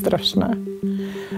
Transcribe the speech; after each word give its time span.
strašné. 0.00 0.58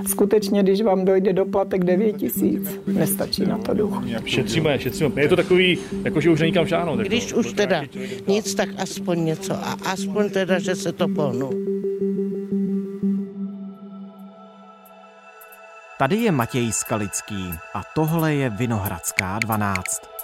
Skutečně, 0.07 0.62
když 0.62 0.83
vám 0.83 1.04
dojde 1.04 1.33
doplatek 1.33 1.84
9 1.84 2.12
tisíc, 2.12 2.81
nestačí 2.86 3.47
na 3.47 3.58
to 3.58 3.75
duch. 3.75 4.02
Šetříme, 4.25 4.78
šetříme. 4.78 5.23
Je 5.23 5.28
to 5.28 5.36
takový, 5.36 5.78
jako 6.05 6.21
že 6.21 6.31
už 6.31 6.41
není 6.41 6.53
kam. 6.53 6.67
Jako. 6.67 6.97
Když 6.97 7.33
už 7.33 7.53
teda 7.53 7.83
nic, 8.27 8.55
tak 8.55 8.69
aspoň 8.79 9.25
něco. 9.25 9.55
A 9.55 9.77
aspoň 9.84 10.30
teda, 10.30 10.59
že 10.59 10.75
se 10.75 10.93
to 10.93 11.09
pohnu. 11.09 11.50
Tady 15.98 16.16
je 16.16 16.32
Matěj 16.32 16.72
Skalický 16.72 17.50
a 17.74 17.82
tohle 17.94 18.34
je 18.34 18.50
Vinohradská 18.50 19.38
12. 19.38 20.18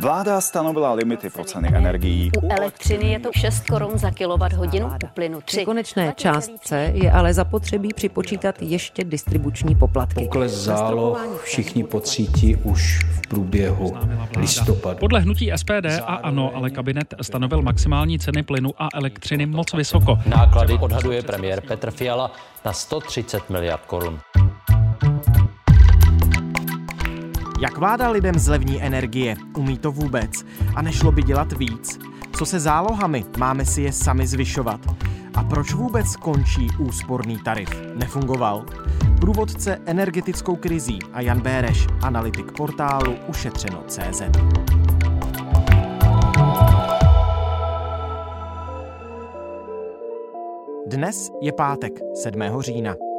Vláda 0.00 0.40
stanovila 0.40 0.92
limity 0.92 1.30
pro 1.30 1.44
ceny 1.44 1.68
energií. 1.74 2.30
U 2.42 2.48
elektřiny 2.50 3.12
je 3.12 3.20
to 3.20 3.30
6 3.36 3.66
korun 3.66 3.98
za 3.98 4.10
kilowatt 4.10 4.52
hodinu, 4.52 4.86
u 4.86 5.06
plynu 5.14 5.40
3. 5.40 5.56
Při 5.56 5.64
konečné 5.64 6.12
částce 6.16 6.90
je 6.94 7.12
ale 7.12 7.34
zapotřebí 7.34 7.88
připočítat 7.94 8.54
ještě 8.60 9.04
distribuční 9.04 9.74
poplatky. 9.74 10.24
Pokles 10.24 10.52
záloh 10.52 11.40
všichni 11.44 11.84
pocítí 11.84 12.56
už 12.56 12.98
v 13.12 13.28
průběhu 13.28 13.96
listopadu. 14.36 14.98
Podle 14.98 15.20
hnutí 15.20 15.52
SPD 15.56 15.86
a 16.06 16.14
ANO 16.14 16.52
ale 16.54 16.70
kabinet 16.70 17.14
stanovil 17.22 17.62
maximální 17.62 18.18
ceny 18.18 18.42
plynu 18.42 18.70
a 18.78 18.88
elektřiny 18.94 19.46
moc 19.46 19.72
vysoko. 19.72 20.18
Náklady 20.26 20.74
odhaduje 20.74 21.22
premiér 21.22 21.60
Petr 21.60 21.90
Fiala 21.90 22.30
na 22.64 22.72
130 22.72 23.50
miliard 23.50 23.82
korun. 23.86 24.20
Jak 27.60 27.78
vláda 27.78 28.10
lidem 28.10 28.38
zlevní 28.38 28.82
energie? 28.82 29.36
Umí 29.56 29.78
to 29.78 29.92
vůbec? 29.92 30.30
A 30.74 30.82
nešlo 30.82 31.12
by 31.12 31.22
dělat 31.22 31.52
víc? 31.52 31.98
Co 32.38 32.46
se 32.46 32.60
zálohami? 32.60 33.24
Máme 33.38 33.64
si 33.64 33.82
je 33.82 33.92
sami 33.92 34.26
zvyšovat? 34.26 34.80
A 35.34 35.44
proč 35.44 35.72
vůbec 35.72 36.16
končí 36.16 36.68
úsporný 36.78 37.38
tarif? 37.38 37.68
Nefungoval? 37.94 38.64
Průvodce 39.20 39.78
energetickou 39.86 40.56
krizí 40.56 40.98
a 41.12 41.20
Jan 41.20 41.40
Béreš, 41.40 41.86
analytik 42.02 42.52
portálu 42.52 43.16
ušetřeno.cz. 43.28 44.22
Dnes 50.86 51.30
je 51.42 51.52
pátek 51.52 51.92
7. 52.14 52.42
října. 52.60 53.09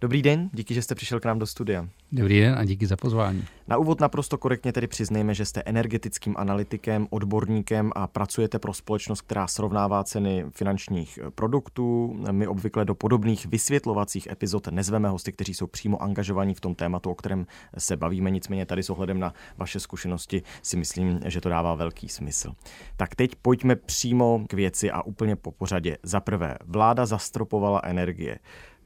Dobrý 0.00 0.22
den, 0.22 0.50
díky, 0.52 0.74
že 0.74 0.82
jste 0.82 0.94
přišel 0.94 1.20
k 1.20 1.24
nám 1.24 1.38
do 1.38 1.46
studia. 1.46 1.88
Dobrý 2.12 2.40
den 2.40 2.54
a 2.58 2.64
díky 2.64 2.86
za 2.86 2.96
pozvání. 2.96 3.44
Na 3.68 3.76
úvod 3.76 4.00
naprosto 4.00 4.38
korektně 4.38 4.72
tedy 4.72 4.86
přiznejme, 4.86 5.34
že 5.34 5.44
jste 5.44 5.62
energetickým 5.66 6.34
analytikem, 6.38 7.06
odborníkem 7.10 7.92
a 7.94 8.06
pracujete 8.06 8.58
pro 8.58 8.74
společnost, 8.74 9.20
která 9.20 9.46
srovnává 9.46 10.04
ceny 10.04 10.44
finančních 10.50 11.18
produktů. 11.34 12.16
My 12.30 12.46
obvykle 12.46 12.84
do 12.84 12.94
podobných 12.94 13.46
vysvětlovacích 13.46 14.26
epizod 14.26 14.68
nezveme 14.68 15.08
hosty, 15.08 15.32
kteří 15.32 15.54
jsou 15.54 15.66
přímo 15.66 16.02
angažovaní 16.02 16.54
v 16.54 16.60
tom 16.60 16.74
tématu, 16.74 17.10
o 17.10 17.14
kterém 17.14 17.46
se 17.78 17.96
bavíme. 17.96 18.30
Nicméně 18.30 18.66
tady 18.66 18.82
s 18.82 18.90
ohledem 18.90 19.20
na 19.20 19.34
vaše 19.56 19.80
zkušenosti 19.80 20.42
si 20.62 20.76
myslím, 20.76 21.20
že 21.24 21.40
to 21.40 21.48
dává 21.48 21.74
velký 21.74 22.08
smysl. 22.08 22.52
Tak 22.96 23.14
teď 23.14 23.34
pojďme 23.42 23.76
přímo 23.76 24.40
k 24.48 24.52
věci 24.52 24.90
a 24.90 25.02
úplně 25.02 25.36
po 25.36 25.52
pořadě. 25.52 25.98
Za 26.02 26.20
prvé, 26.20 26.56
vláda 26.66 27.06
zastropovala 27.06 27.80
energie. 27.84 28.38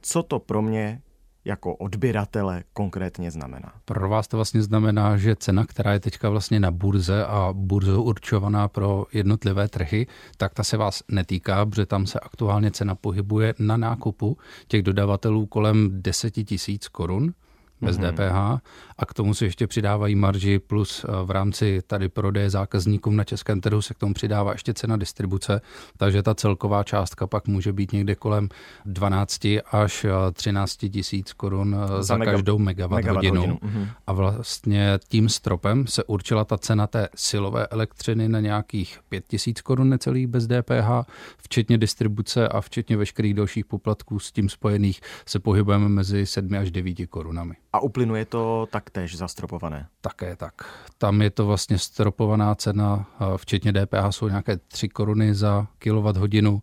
Co 0.05 0.23
to 0.23 0.39
pro 0.39 0.61
mě 0.61 1.01
jako 1.45 1.75
odběratele 1.75 2.63
konkrétně 2.73 3.31
znamená? 3.31 3.73
Pro 3.85 4.09
vás 4.09 4.27
to 4.27 4.37
vlastně 4.37 4.61
znamená, 4.61 5.17
že 5.17 5.35
cena, 5.35 5.65
která 5.65 5.93
je 5.93 5.99
teďka 5.99 6.29
vlastně 6.29 6.59
na 6.59 6.71
burze 6.71 7.25
a 7.25 7.49
burzou 7.53 8.03
určovaná 8.03 8.67
pro 8.67 9.05
jednotlivé 9.13 9.67
trhy, 9.67 10.07
tak 10.37 10.53
ta 10.53 10.63
se 10.63 10.77
vás 10.77 11.03
netýká, 11.11 11.65
protože 11.65 11.85
tam 11.85 12.05
se 12.05 12.19
aktuálně 12.19 12.71
cena 12.71 12.95
pohybuje 12.95 13.53
na 13.59 13.77
nákupu 13.77 14.37
těch 14.67 14.83
dodavatelů 14.83 15.45
kolem 15.45 15.89
10 16.01 16.31
tisíc 16.31 16.87
korun 16.87 17.33
bez 17.81 17.97
mm-hmm. 17.97 18.11
DPH 18.11 18.63
a 18.97 19.05
k 19.05 19.13
tomu 19.13 19.33
se 19.33 19.45
ještě 19.45 19.67
přidávají 19.67 20.15
marži 20.15 20.59
plus 20.59 21.03
eh, 21.03 21.25
v 21.25 21.31
rámci 21.31 21.81
tady 21.87 22.09
prodeje 22.09 22.49
zákazníkům 22.49 23.15
na 23.15 23.23
českém 23.23 23.61
trhu 23.61 23.81
se 23.81 23.93
k 23.93 23.97
tomu 23.97 24.13
přidává 24.13 24.51
ještě 24.51 24.73
cena 24.73 24.97
distribuce, 24.97 25.61
takže 25.97 26.23
ta 26.23 26.35
celková 26.35 26.83
částka 26.83 27.27
pak 27.27 27.47
může 27.47 27.73
být 27.73 27.91
někde 27.91 28.15
kolem 28.15 28.49
12 28.85 29.39
až 29.71 30.05
13 30.33 30.83
eh, 30.83 30.89
tisíc 30.89 31.33
korun 31.33 31.75
eh, 31.83 31.87
za, 31.87 32.03
za 32.03 32.17
mega, 32.17 32.31
každou 32.31 32.57
megawatt, 32.57 33.03
megawatt 33.03 33.25
hodinu. 33.25 33.41
hodinu. 33.41 33.55
Mm-hmm. 33.55 33.87
A 34.07 34.13
vlastně 34.13 34.99
tím 35.07 35.29
stropem 35.29 35.87
se 35.87 36.03
určila 36.03 36.45
ta 36.45 36.57
cena 36.57 36.87
té 36.87 37.07
silové 37.15 37.67
elektřiny 37.67 38.29
na 38.29 38.39
nějakých 38.39 38.99
5 39.09 39.27
tisíc 39.27 39.61
korun 39.61 39.89
necelých 39.89 40.27
bez 40.27 40.47
DPH, 40.47 41.09
včetně 41.37 41.77
distribuce 41.77 42.47
a 42.47 42.61
včetně 42.61 42.97
veškerých 42.97 43.33
dalších 43.33 43.65
poplatků 43.65 44.19
s 44.19 44.31
tím 44.31 44.49
spojených 44.49 45.01
se 45.25 45.39
pohybujeme 45.39 45.89
mezi 45.89 46.25
7 46.25 46.53
až 46.53 46.71
9 46.71 47.07
korunami. 47.09 47.55
A 47.73 47.79
uplynuje 47.79 48.25
to 48.25 48.67
taktéž 48.83 49.17
zastropované? 49.17 49.87
Také 50.01 50.35
tak. 50.35 50.53
Tam 50.97 51.21
je 51.21 51.29
to 51.29 51.45
vlastně 51.45 51.77
stropovaná 51.77 52.55
cena, 52.55 53.07
včetně 53.37 53.73
DPH 53.73 54.09
jsou 54.09 54.27
nějaké 54.27 54.57
3 54.57 54.89
koruny 54.89 55.33
za 55.35 55.67
kilowatt 55.79 56.17
hodinu, 56.17 56.61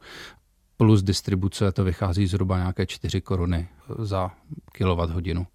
plus 0.76 1.02
distribuce 1.02 1.72
to 1.72 1.84
vychází 1.84 2.26
zhruba 2.26 2.58
nějaké 2.58 2.86
4 2.86 3.20
koruny 3.20 3.68
za 3.98 4.30
kilowatt 4.72 5.12
hodinu. 5.12 5.46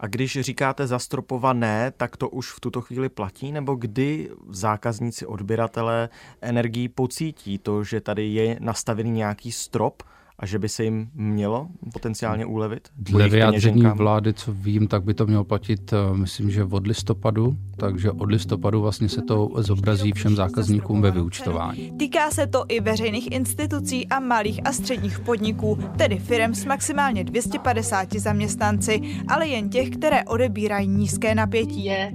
A 0.00 0.06
když 0.06 0.40
říkáte 0.40 0.86
zastropované, 0.86 1.92
tak 1.96 2.16
to 2.16 2.28
už 2.28 2.52
v 2.52 2.60
tuto 2.60 2.80
chvíli 2.80 3.08
platí, 3.08 3.52
nebo 3.52 3.74
kdy 3.74 4.30
zákazníci, 4.48 5.26
odběratelé 5.26 6.08
energií 6.40 6.88
pocítí 6.88 7.58
to, 7.58 7.84
že 7.84 8.00
tady 8.00 8.26
je 8.28 8.56
nastavený 8.60 9.10
nějaký 9.10 9.52
strop, 9.52 10.02
a 10.40 10.46
že 10.46 10.58
by 10.58 10.68
se 10.68 10.84
jim 10.84 11.08
mělo 11.14 11.68
potenciálně 11.92 12.46
ulevit? 12.46 12.88
Dle 12.96 13.28
vyjádření 13.28 13.82
vlády, 13.94 14.34
co 14.34 14.52
vím, 14.52 14.88
tak 14.88 15.04
by 15.04 15.14
to 15.14 15.26
mělo 15.26 15.44
platit, 15.44 15.92
eh, 15.92 16.16
myslím, 16.16 16.50
že 16.50 16.64
od 16.64 16.86
listopadu, 16.86 17.56
takže 17.76 18.10
od 18.10 18.30
listopadu 18.30 18.80
vlastně 18.80 19.08
se 19.08 19.22
to 19.22 19.48
zobrazí 19.56 20.12
všem 20.12 20.36
zákazníkům 20.36 21.02
ve 21.02 21.10
vyučtování. 21.10 21.92
Týká 21.98 22.30
se 22.30 22.46
to 22.46 22.64
i 22.68 22.80
veřejných 22.80 23.32
institucí 23.32 24.08
a 24.08 24.20
malých 24.20 24.60
a 24.64 24.72
středních 24.72 25.20
podniků, 25.20 25.78
tedy 25.96 26.18
firm 26.18 26.54
s 26.54 26.64
maximálně 26.64 27.24
250 27.24 28.14
zaměstnanci, 28.14 29.00
ale 29.28 29.48
jen 29.48 29.68
těch, 29.68 29.90
které 29.90 30.24
odebírají 30.24 30.88
nízké 30.88 31.34
napětí. 31.34 31.84
Je 31.84 32.12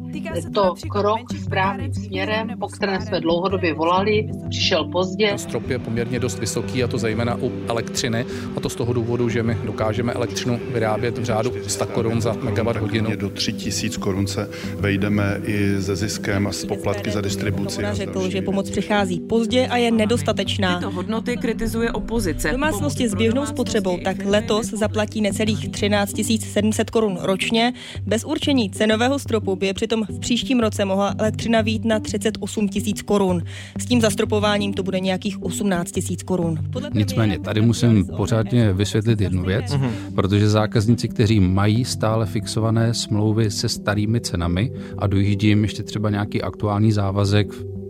to 0.53 0.73
krok 0.89 1.19
správným 1.43 1.93
směrem, 1.93 2.47
po 2.59 2.67
kterém 2.67 3.01
jsme 3.01 3.21
dlouhodobě 3.21 3.73
volali, 3.73 4.29
přišel 4.49 4.85
pozdě. 4.91 5.27
Ten 5.27 5.37
strop 5.37 5.69
je 5.69 5.79
poměrně 5.79 6.19
dost 6.19 6.39
vysoký 6.39 6.83
a 6.83 6.87
to 6.87 6.97
zejména 6.97 7.35
u 7.41 7.51
elektřiny 7.67 8.14
ceny 8.23 8.25
a 8.55 8.59
to 8.59 8.69
z 8.69 8.75
toho 8.75 8.93
důvodu, 8.93 9.29
že 9.29 9.43
my 9.43 9.57
dokážeme 9.65 10.13
elektřinu 10.13 10.59
vyrábět 10.73 11.17
v 11.17 11.23
řádu 11.23 11.51
100 11.67 11.85
korun 11.85 12.21
za 12.21 12.33
megawatt 12.33 12.79
hodinu. 12.79 13.15
Do 13.15 13.29
3000 13.29 13.97
korun 13.97 14.27
se 14.27 14.49
vejdeme 14.79 15.41
i 15.43 15.81
ze 15.81 15.95
ziskem 15.95 16.47
a 16.47 16.51
s 16.51 16.65
poplatky 16.65 17.11
za 17.11 17.21
distribuci. 17.21 17.81
řekl, 17.91 18.29
že 18.29 18.41
pomoc 18.41 18.69
přichází 18.69 19.19
pozdě 19.19 19.67
a 19.67 19.77
je 19.77 19.91
nedostatečná. 19.91 20.79
Tyto 20.79 20.91
hodnoty 20.91 21.37
kritizuje 21.37 21.91
opozice. 21.91 22.51
Domácnosti 22.51 23.09
s 23.09 23.13
běžnou 23.13 23.45
spotřebou 23.45 23.97
tak 24.03 24.17
letos 24.25 24.67
zaplatí 24.67 25.21
necelých 25.21 25.69
13 25.69 26.13
700 26.39 26.89
korun 26.89 27.17
ročně. 27.21 27.73
Bez 28.05 28.23
určení 28.23 28.69
cenového 28.69 29.19
stropu 29.19 29.55
by 29.55 29.67
je 29.67 29.73
přitom 29.73 30.03
v 30.09 30.19
příštím 30.19 30.59
roce 30.59 30.85
mohla 30.85 31.15
elektřina 31.17 31.61
vít 31.61 31.85
na 31.85 31.99
38 31.99 32.67
tisíc 32.67 33.01
korun. 33.01 33.43
S 33.79 33.85
tím 33.85 34.01
zastropováním 34.01 34.73
to 34.73 34.83
bude 34.83 34.99
nějakých 34.99 35.43
18 35.43 35.91
tisíc 35.91 36.23
korun. 36.23 36.59
Nicméně 36.93 37.39
tady 37.39 37.61
musím 37.61 37.94
pořádně 38.03 38.73
vysvětlit 38.73 39.21
jednu 39.21 39.43
věc, 39.43 39.71
mm-hmm. 39.71 39.89
protože 40.15 40.49
zákazníci, 40.49 41.07
kteří 41.07 41.39
mají 41.39 41.85
stále 41.85 42.25
fixované 42.25 42.93
smlouvy 42.93 43.51
se 43.51 43.69
starými 43.69 44.21
cenami 44.21 44.71
a 44.97 45.07
dojíždí 45.07 45.47
jim 45.47 45.63
ještě 45.63 45.83
třeba 45.83 46.09
nějaký 46.09 46.41
aktuální 46.41 46.91
závazek 46.91 47.47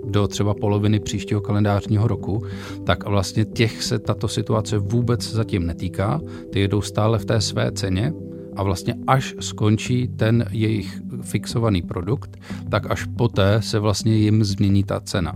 do 0.09 0.27
třeba 0.27 0.53
poloviny 0.53 0.99
příštího 0.99 1.41
kalendářního 1.41 2.07
roku, 2.07 2.43
tak 2.83 3.09
vlastně 3.09 3.45
těch 3.45 3.83
se 3.83 3.99
tato 3.99 4.27
situace 4.27 4.77
vůbec 4.77 5.31
zatím 5.31 5.65
netýká. 5.65 6.21
Ty 6.51 6.59
jedou 6.59 6.81
stále 6.81 7.19
v 7.19 7.25
té 7.25 7.41
své 7.41 7.71
ceně 7.71 8.13
a 8.55 8.63
vlastně 8.63 8.95
až 9.07 9.35
skončí 9.39 10.07
ten 10.07 10.45
jejich 10.51 11.01
fixovaný 11.25 11.81
produkt, 11.81 12.37
tak 12.69 12.91
až 12.91 13.05
poté 13.17 13.61
se 13.61 13.79
vlastně 13.79 14.15
jim 14.15 14.43
změní 14.43 14.83
ta 14.83 14.99
cena. 14.99 15.33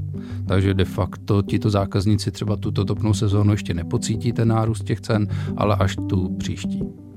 Takže 0.48 0.74
de 0.74 0.86
facto 0.86 1.42
tito 1.42 1.70
zákazníci 1.70 2.32
třeba 2.32 2.56
tuto 2.56 2.86
topnou 2.86 3.14
sezónu 3.14 3.52
ještě 3.52 3.74
nepocítí 3.74 4.32
ten 4.32 4.48
nárůst 4.48 4.84
těch 4.84 5.02
cen, 5.02 5.28
ale 5.58 5.76
až 5.76 5.96
tu 6.10 6.36
příští. 6.38 7.09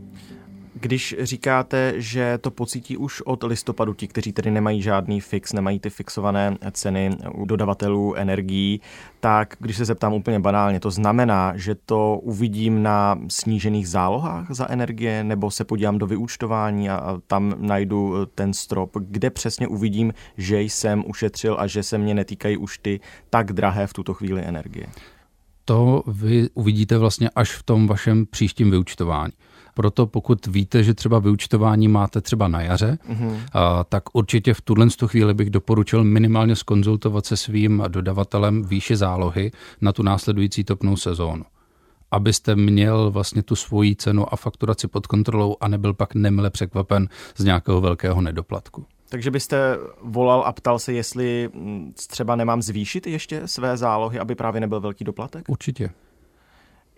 Když 0.83 1.17
říkáte, 1.21 1.95
že 1.97 2.39
to 2.39 2.51
pocítí 2.51 2.97
už 2.97 3.21
od 3.21 3.43
listopadu 3.43 3.95
ti, 3.95 4.09
kteří 4.09 4.33
tedy 4.33 4.51
nemají 4.51 4.83
žádný 4.83 5.21
fix, 5.21 5.53
nemají 5.53 5.81
ty 5.81 5.91
fixované 5.91 6.59
ceny 6.73 7.17
u 7.35 7.45
dodavatelů 7.45 8.15
energií, 8.15 8.81
tak 9.21 9.55
když 9.59 9.77
se 9.77 9.85
zeptám 9.85 10.13
úplně 10.13 10.41
banálně, 10.41 10.81
to 10.81 10.91
znamená, 10.91 11.53
že 11.57 11.75
to 11.75 12.19
uvidím 12.23 12.83
na 12.83 13.19
snížených 13.29 13.89
zálohách 13.89 14.47
za 14.51 14.71
energie, 14.71 15.25
nebo 15.25 15.51
se 15.51 15.65
podívám 15.65 15.99
do 15.99 16.07
vyúčtování 16.07 16.91
a 16.91 17.21
tam 17.27 17.55
najdu 17.59 18.27
ten 18.35 18.53
strop, 18.53 18.97
kde 19.01 19.31
přesně 19.31 19.69
uvidím, 19.69 20.13
že 20.37 20.63
jsem 20.63 21.05
ušetřil 21.07 21.57
a 21.59 21.67
že 21.67 21.83
se 21.83 21.99
mě 21.99 22.15
netýkají 22.15 22.57
už 22.57 22.79
ty 22.79 23.01
tak 23.31 23.53
drahé 23.53 23.87
v 23.87 23.93
tuto 23.93 24.15
chvíli 24.15 24.43
energie. 24.45 24.87
to 25.65 26.03
vy 26.07 26.49
uvidíte 26.55 26.99
vlastně 26.99 27.31
až 27.31 27.53
v 27.53 27.63
tom 27.63 27.87
vašem 27.87 28.27
příštím 28.27 28.71
vyučtování. 28.71 29.33
Proto 29.75 30.07
pokud 30.07 30.47
víte, 30.47 30.83
že 30.83 30.95
třeba 30.95 31.19
vyučtování 31.19 31.89
máte 31.89 32.21
třeba 32.21 32.49
na 32.49 32.61
jaře, 32.61 32.99
mm-hmm. 33.11 33.37
a, 33.53 33.85
tak 33.85 34.03
určitě 34.13 34.55
v 34.55 34.61
tuhle 34.61 34.87
chvíli 35.07 35.35
bych 35.35 35.51
doporučil 35.51 36.05
minimálně 36.05 36.57
skonzultovat 36.57 37.27
se 37.27 37.37
svým 37.37 37.85
dodavatelem 37.89 38.63
výše 38.63 38.97
zálohy 38.97 39.53
na 39.81 39.93
tu 39.93 40.03
následující 40.03 40.65
topnou 40.65 40.97
sezónu 40.97 41.45
abyste 42.13 42.57
měl 42.57 43.11
vlastně 43.11 43.43
tu 43.43 43.57
svoji 43.57 43.97
cenu 43.97 44.35
a 44.35 44.37
fakturaci 44.37 44.89
pod 44.89 45.07
kontrolou 45.07 45.57
a 45.61 45.69
nebyl 45.69 45.95
pak 45.95 46.15
nemile 46.15 46.51
překvapen 46.51 47.09
z 47.37 47.45
nějakého 47.45 47.81
velkého 47.81 48.21
nedoplatku. 48.21 48.87
Takže 49.09 49.31
byste 49.31 49.79
volal 50.03 50.43
a 50.47 50.53
ptal 50.53 50.79
se, 50.79 50.93
jestli 50.93 51.51
mm, 51.55 51.93
třeba 52.07 52.37
nemám 52.37 52.63
zvýšit 52.63 53.07
ještě 53.07 53.49
své 53.49 53.77
zálohy, 53.77 54.19
aby 54.19 54.35
právě 54.35 54.61
nebyl 54.61 54.81
velký 54.81 55.05
doplatek? 55.05 55.45
Určitě. 55.49 55.91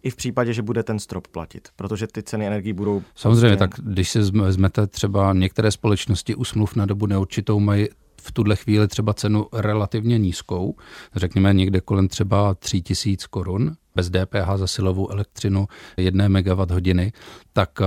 I 0.04 0.10
v 0.10 0.16
případě, 0.16 0.52
že 0.52 0.62
bude 0.62 0.82
ten 0.82 0.98
strop 0.98 1.28
platit, 1.28 1.68
protože 1.76 2.06
ty 2.06 2.22
ceny 2.22 2.46
energii 2.46 2.72
budou. 2.72 3.02
Samozřejmě, 3.14 3.56
prostě... 3.56 3.82
tak 3.82 3.92
když 3.92 4.10
si 4.10 4.18
vezmete 4.18 4.86
třeba 4.86 5.32
některé 5.32 5.70
společnosti 5.70 6.34
u 6.34 6.44
smluv 6.44 6.76
na 6.76 6.86
dobu 6.86 7.06
neurčitou 7.06 7.60
mají 7.60 7.88
v 8.22 8.32
tuhle 8.32 8.56
chvíli 8.56 8.88
třeba 8.88 9.14
cenu 9.14 9.46
relativně 9.52 10.18
nízkou, 10.18 10.76
řekněme 11.14 11.54
někde 11.54 11.80
kolem 11.80 12.08
třeba 12.08 12.54
3000 12.54 13.26
korun, 13.26 13.76
bez 13.94 14.10
DPH 14.10 14.56
za 14.56 14.66
silovou 14.66 15.10
elektřinu 15.10 15.66
1 15.96 16.28
MWh, 16.28 17.10
tak 17.52 17.70
eh, 17.80 17.86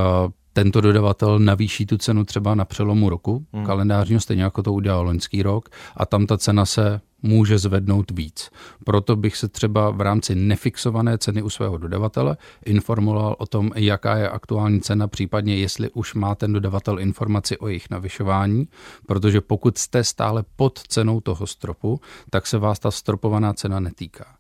tento 0.57 0.81
dodavatel 0.81 1.39
navýší 1.39 1.85
tu 1.85 1.97
cenu 1.97 2.23
třeba 2.23 2.55
na 2.55 2.65
přelomu 2.65 3.09
roku 3.09 3.45
hmm. 3.53 3.65
kalendářního, 3.65 4.21
stejně 4.21 4.43
jako 4.43 4.63
to 4.63 4.73
udělal 4.73 5.05
loňský 5.05 5.43
rok, 5.43 5.69
a 5.97 6.05
tam 6.05 6.25
ta 6.25 6.37
cena 6.37 6.65
se 6.65 7.01
může 7.23 7.57
zvednout 7.57 8.11
víc. 8.11 8.49
Proto 8.85 9.15
bych 9.15 9.37
se 9.37 9.47
třeba 9.47 9.89
v 9.89 10.01
rámci 10.01 10.35
nefixované 10.35 11.17
ceny 11.17 11.41
u 11.41 11.49
svého 11.49 11.77
dodavatele 11.77 12.37
informoval 12.65 13.35
o 13.39 13.45
tom, 13.45 13.71
jaká 13.75 14.15
je 14.17 14.29
aktuální 14.29 14.81
cena, 14.81 15.07
případně 15.07 15.55
jestli 15.55 15.89
už 15.89 16.13
má 16.13 16.35
ten 16.35 16.53
dodavatel 16.53 16.99
informaci 16.99 17.57
o 17.57 17.67
jejich 17.67 17.89
navyšování, 17.89 18.67
protože 19.07 19.41
pokud 19.41 19.77
jste 19.77 20.03
stále 20.03 20.43
pod 20.55 20.79
cenou 20.87 21.21
toho 21.21 21.47
stropu, 21.47 21.99
tak 22.29 22.47
se 22.47 22.57
vás 22.57 22.79
ta 22.79 22.91
stropovaná 22.91 23.53
cena 23.53 23.79
netýká. 23.79 24.36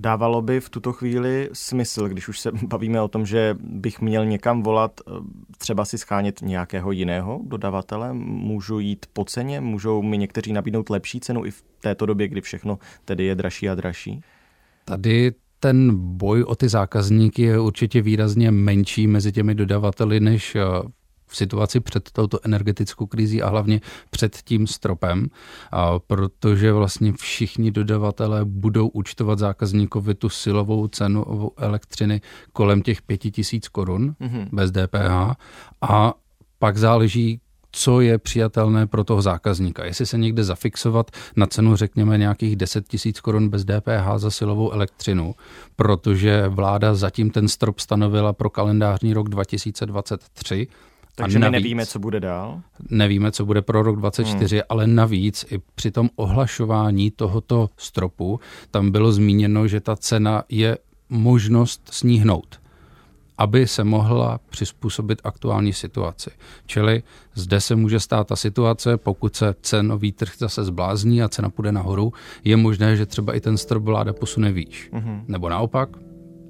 Dávalo 0.00 0.42
by 0.42 0.60
v 0.60 0.70
tuto 0.70 0.92
chvíli 0.92 1.50
smysl, 1.52 2.08
když 2.08 2.28
už 2.28 2.40
se 2.40 2.50
bavíme 2.66 3.00
o 3.00 3.08
tom, 3.08 3.26
že 3.26 3.56
bych 3.60 4.00
měl 4.00 4.26
někam 4.26 4.62
volat, 4.62 5.00
eh, 5.00 5.12
třeba 5.58 5.84
si 5.84 5.98
schánět 5.98 6.42
nějakého 6.42 6.92
jiného 6.92 7.40
dodavatele? 7.44 8.12
Můžu 8.12 8.78
jít 8.78 9.06
po 9.12 9.24
ceně? 9.24 9.60
Můžou 9.60 10.02
mi 10.02 10.18
někteří 10.18 10.52
nabídnout 10.52 10.90
lepší 10.90 11.20
cenu 11.20 11.44
i 11.44 11.50
v 11.50 11.64
této 11.80 12.06
době, 12.06 12.28
kdy 12.28 12.40
všechno 12.40 12.78
tedy 13.04 13.24
je 13.24 13.34
dražší 13.34 13.68
a 13.68 13.74
dražší? 13.74 14.20
Tady 14.84 15.32
ten 15.60 15.90
boj 16.16 16.42
o 16.42 16.54
ty 16.54 16.68
zákazníky 16.68 17.42
je 17.42 17.60
určitě 17.60 18.02
výrazně 18.02 18.50
menší 18.50 19.06
mezi 19.06 19.32
těmi 19.32 19.54
dodavateli 19.54 20.20
než 20.20 20.56
eh, 20.56 20.62
v 21.28 21.36
situaci 21.36 21.80
před 21.80 22.10
touto 22.10 22.38
energetickou 22.42 23.06
krizí 23.06 23.42
a 23.42 23.48
hlavně 23.48 23.80
před 24.10 24.36
tím 24.36 24.66
stropem, 24.66 25.26
a 25.72 25.98
protože 25.98 26.72
vlastně 26.72 27.12
všichni 27.12 27.70
dodavatelé 27.70 28.44
budou 28.44 28.88
účtovat 28.88 29.38
zákazníkovi 29.38 30.14
tu 30.14 30.28
silovou 30.28 30.88
cenu 30.88 31.24
elektřiny 31.56 32.20
kolem 32.52 32.82
těch 32.82 33.02
5000 33.02 33.68
korun 33.68 34.14
mm-hmm. 34.20 34.48
bez 34.52 34.70
DPH 34.70 35.36
a 35.80 36.14
pak 36.58 36.76
záleží, 36.76 37.40
co 37.72 38.00
je 38.00 38.18
přijatelné 38.18 38.86
pro 38.86 39.04
toho 39.04 39.22
zákazníka. 39.22 39.84
Jestli 39.84 40.06
se 40.06 40.18
někde 40.18 40.44
zafixovat 40.44 41.10
na 41.36 41.46
cenu, 41.46 41.76
řekněme, 41.76 42.18
nějakých 42.18 42.56
10 42.56 42.88
tisíc 42.88 43.20
korun 43.20 43.48
bez 43.48 43.64
DPH 43.64 44.16
za 44.16 44.30
silovou 44.30 44.70
elektřinu, 44.72 45.34
protože 45.76 46.48
vláda 46.48 46.94
zatím 46.94 47.30
ten 47.30 47.48
strop 47.48 47.78
stanovila 47.78 48.32
pro 48.32 48.50
kalendářní 48.50 49.14
rok 49.14 49.28
2023 49.28 50.66
takže 51.22 51.38
navíc, 51.38 51.52
my 51.52 51.62
nevíme, 51.62 51.86
co 51.86 51.98
bude 51.98 52.20
dál? 52.20 52.60
Nevíme, 52.90 53.32
co 53.32 53.44
bude 53.44 53.62
pro 53.62 53.82
rok 53.82 53.96
2024, 53.96 54.56
hmm. 54.56 54.62
ale 54.68 54.86
navíc 54.86 55.44
i 55.50 55.58
při 55.74 55.90
tom 55.90 56.10
ohlašování 56.16 57.10
tohoto 57.10 57.70
stropu 57.76 58.40
tam 58.70 58.90
bylo 58.90 59.12
zmíněno, 59.12 59.68
že 59.68 59.80
ta 59.80 59.96
cena 59.96 60.44
je 60.48 60.78
možnost 61.08 61.88
sníhnout 61.92 62.60
aby 63.38 63.66
se 63.66 63.84
mohla 63.84 64.40
přizpůsobit 64.50 65.20
aktuální 65.24 65.72
situaci. 65.72 66.30
Čili 66.66 67.02
zde 67.34 67.60
se 67.60 67.76
může 67.76 68.00
stát 68.00 68.26
ta 68.26 68.36
situace, 68.36 68.96
pokud 68.96 69.36
se 69.36 69.54
cenový 69.62 70.12
trh 70.12 70.32
zase 70.38 70.64
zblázní 70.64 71.22
a 71.22 71.28
cena 71.28 71.50
půjde 71.50 71.72
nahoru, 71.72 72.12
je 72.44 72.56
možné, 72.56 72.96
že 72.96 73.06
třeba 73.06 73.34
i 73.34 73.40
ten 73.40 73.56
strop 73.56 73.84
vláda 73.84 74.12
posune 74.12 74.52
výš. 74.52 74.90
Mm-hmm. 74.92 75.24
Nebo 75.28 75.48
naopak, 75.48 75.88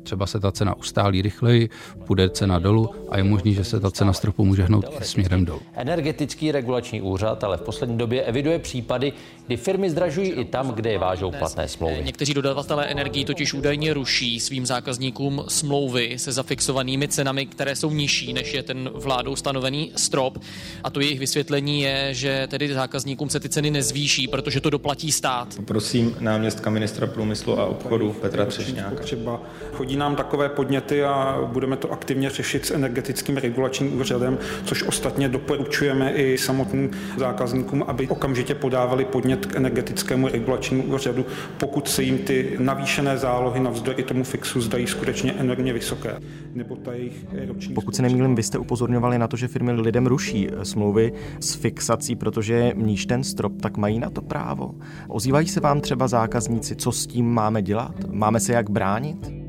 třeba 0.03 0.27
se 0.27 0.41
ta 0.41 0.53
cena 0.53 0.77
ustálí 0.77 1.23
rychleji, 1.23 1.69
půjde 2.06 2.31
cena 2.31 2.59
dolů 2.59 2.91
a 3.11 3.17
je 3.17 3.25
možný, 3.25 3.55
že 3.55 3.65
se 3.65 3.81
ta 3.81 3.91
cena 3.91 4.12
stropu 4.12 4.45
může 4.45 4.62
hnout 4.62 4.85
i 5.00 5.05
směrem 5.05 5.45
dolů. 5.45 5.61
Energetický 5.75 6.53
regulační 6.53 7.03
úřad 7.03 7.45
ale 7.45 7.56
v 7.56 7.62
poslední 7.62 7.99
době 7.99 8.23
eviduje 8.23 8.59
případy, 8.59 9.12
kdy 9.49 9.56
firmy 9.56 9.91
zdražují 9.91 10.31
i 10.31 10.45
tam, 10.45 10.73
kde 10.73 10.91
je 10.91 10.99
vážou 10.99 11.31
platné 11.31 11.69
smlouvy. 11.69 12.03
Někteří 12.05 12.35
dodavatelé 12.35 12.87
energií 12.87 13.25
totiž 13.25 13.55
údajně 13.55 13.95
ruší 13.95 14.41
svým 14.41 14.67
zákazníkům 14.67 15.45
smlouvy 15.49 16.19
se 16.19 16.33
zafixovanými 16.33 17.09
cenami, 17.09 17.47
které 17.47 17.77
jsou 17.77 17.91
nižší, 17.91 18.33
než 18.33 18.55
je 18.55 18.62
ten 18.62 18.91
vládou 18.95 19.37
stanovený 19.37 19.93
strop. 19.97 20.39
A 20.85 20.91
to 20.91 21.00
jejich 21.00 21.19
vysvětlení 21.19 21.81
je, 21.81 22.15
že 22.15 22.47
tedy 22.50 22.75
zákazníkům 22.75 23.29
se 23.29 23.41
ty 23.41 23.49
ceny 23.49 23.71
nezvýší, 23.71 24.29
protože 24.29 24.61
to 24.61 24.71
doplatí 24.71 25.12
stát. 25.12 25.55
Prosím 25.65 26.17
náměstka 26.21 26.71
ministra 26.71 27.06
průmyslu 27.06 27.61
a 27.61 27.67
obchodu 27.67 28.12
Petra 28.12 28.45
Třešňáka. 28.45 29.03
Třeba 29.03 29.43
chodí 29.73 29.97
nám 29.97 30.17
takové 30.17 30.49
podněty 30.49 31.05
a 31.05 31.39
budeme 31.47 31.77
to 31.77 31.93
aktivně 31.93 32.31
řešit 32.31 32.67
s 32.67 32.71
energetickým 32.71 33.37
regulačním 33.37 34.00
úřadem, 34.00 34.39
což 34.65 34.83
ostatně 34.83 35.29
doporučujeme 35.29 36.12
i 36.12 36.39
samotným 36.39 36.91
zákazníkům, 37.17 37.85
aby 37.87 38.09
okamžitě 38.09 38.55
podávali 38.55 39.05
podnět 39.05 39.38
energetickému 39.55 40.29
regulačnímu 40.29 40.82
úřadu, 40.82 41.26
pokud 41.58 41.88
se 41.88 42.02
jim 42.02 42.19
ty 42.19 42.56
navýšené 42.58 43.19
zálohy 43.19 43.61
navzdory 43.61 44.02
tomu 44.02 44.25
fixu 44.25 44.61
zdají 44.61 44.87
skutečně 44.87 45.32
enormně 45.32 45.73
vysoké. 45.73 46.19
Nebo 46.55 46.76
ta 46.76 46.93
jejich 46.93 47.26
roční 47.49 47.75
pokud 47.75 47.96
se 47.96 48.02
nemýlím, 48.02 48.35
vy 48.35 48.43
jste 48.43 48.58
upozorňovali 48.58 49.19
na 49.19 49.29
to, 49.29 49.37
že 49.37 49.49
firmy 49.49 49.73
lidem 49.73 50.06
ruší 50.06 50.49
eh, 50.50 50.64
smlouvy 50.64 51.12
s 51.40 51.55
fixací, 51.55 52.17
protože 52.17 52.73
níž 52.76 53.06
ten 53.06 53.25
strop, 53.25 53.52
tak 53.62 53.76
mají 53.76 53.99
na 53.99 54.11
to 54.11 54.23
právo. 54.23 54.75
Ozývají 55.08 55.49
se 55.49 55.61
vám 55.61 55.81
třeba 55.81 56.08
zákazníci, 56.08 56.76
co 56.76 56.93
s 56.93 57.06
tím 57.06 57.26
máme 57.26 57.62
dělat? 57.62 57.94
Máme 58.11 58.40
se 58.40 58.52
jak 58.52 58.70
bránit? 58.70 59.48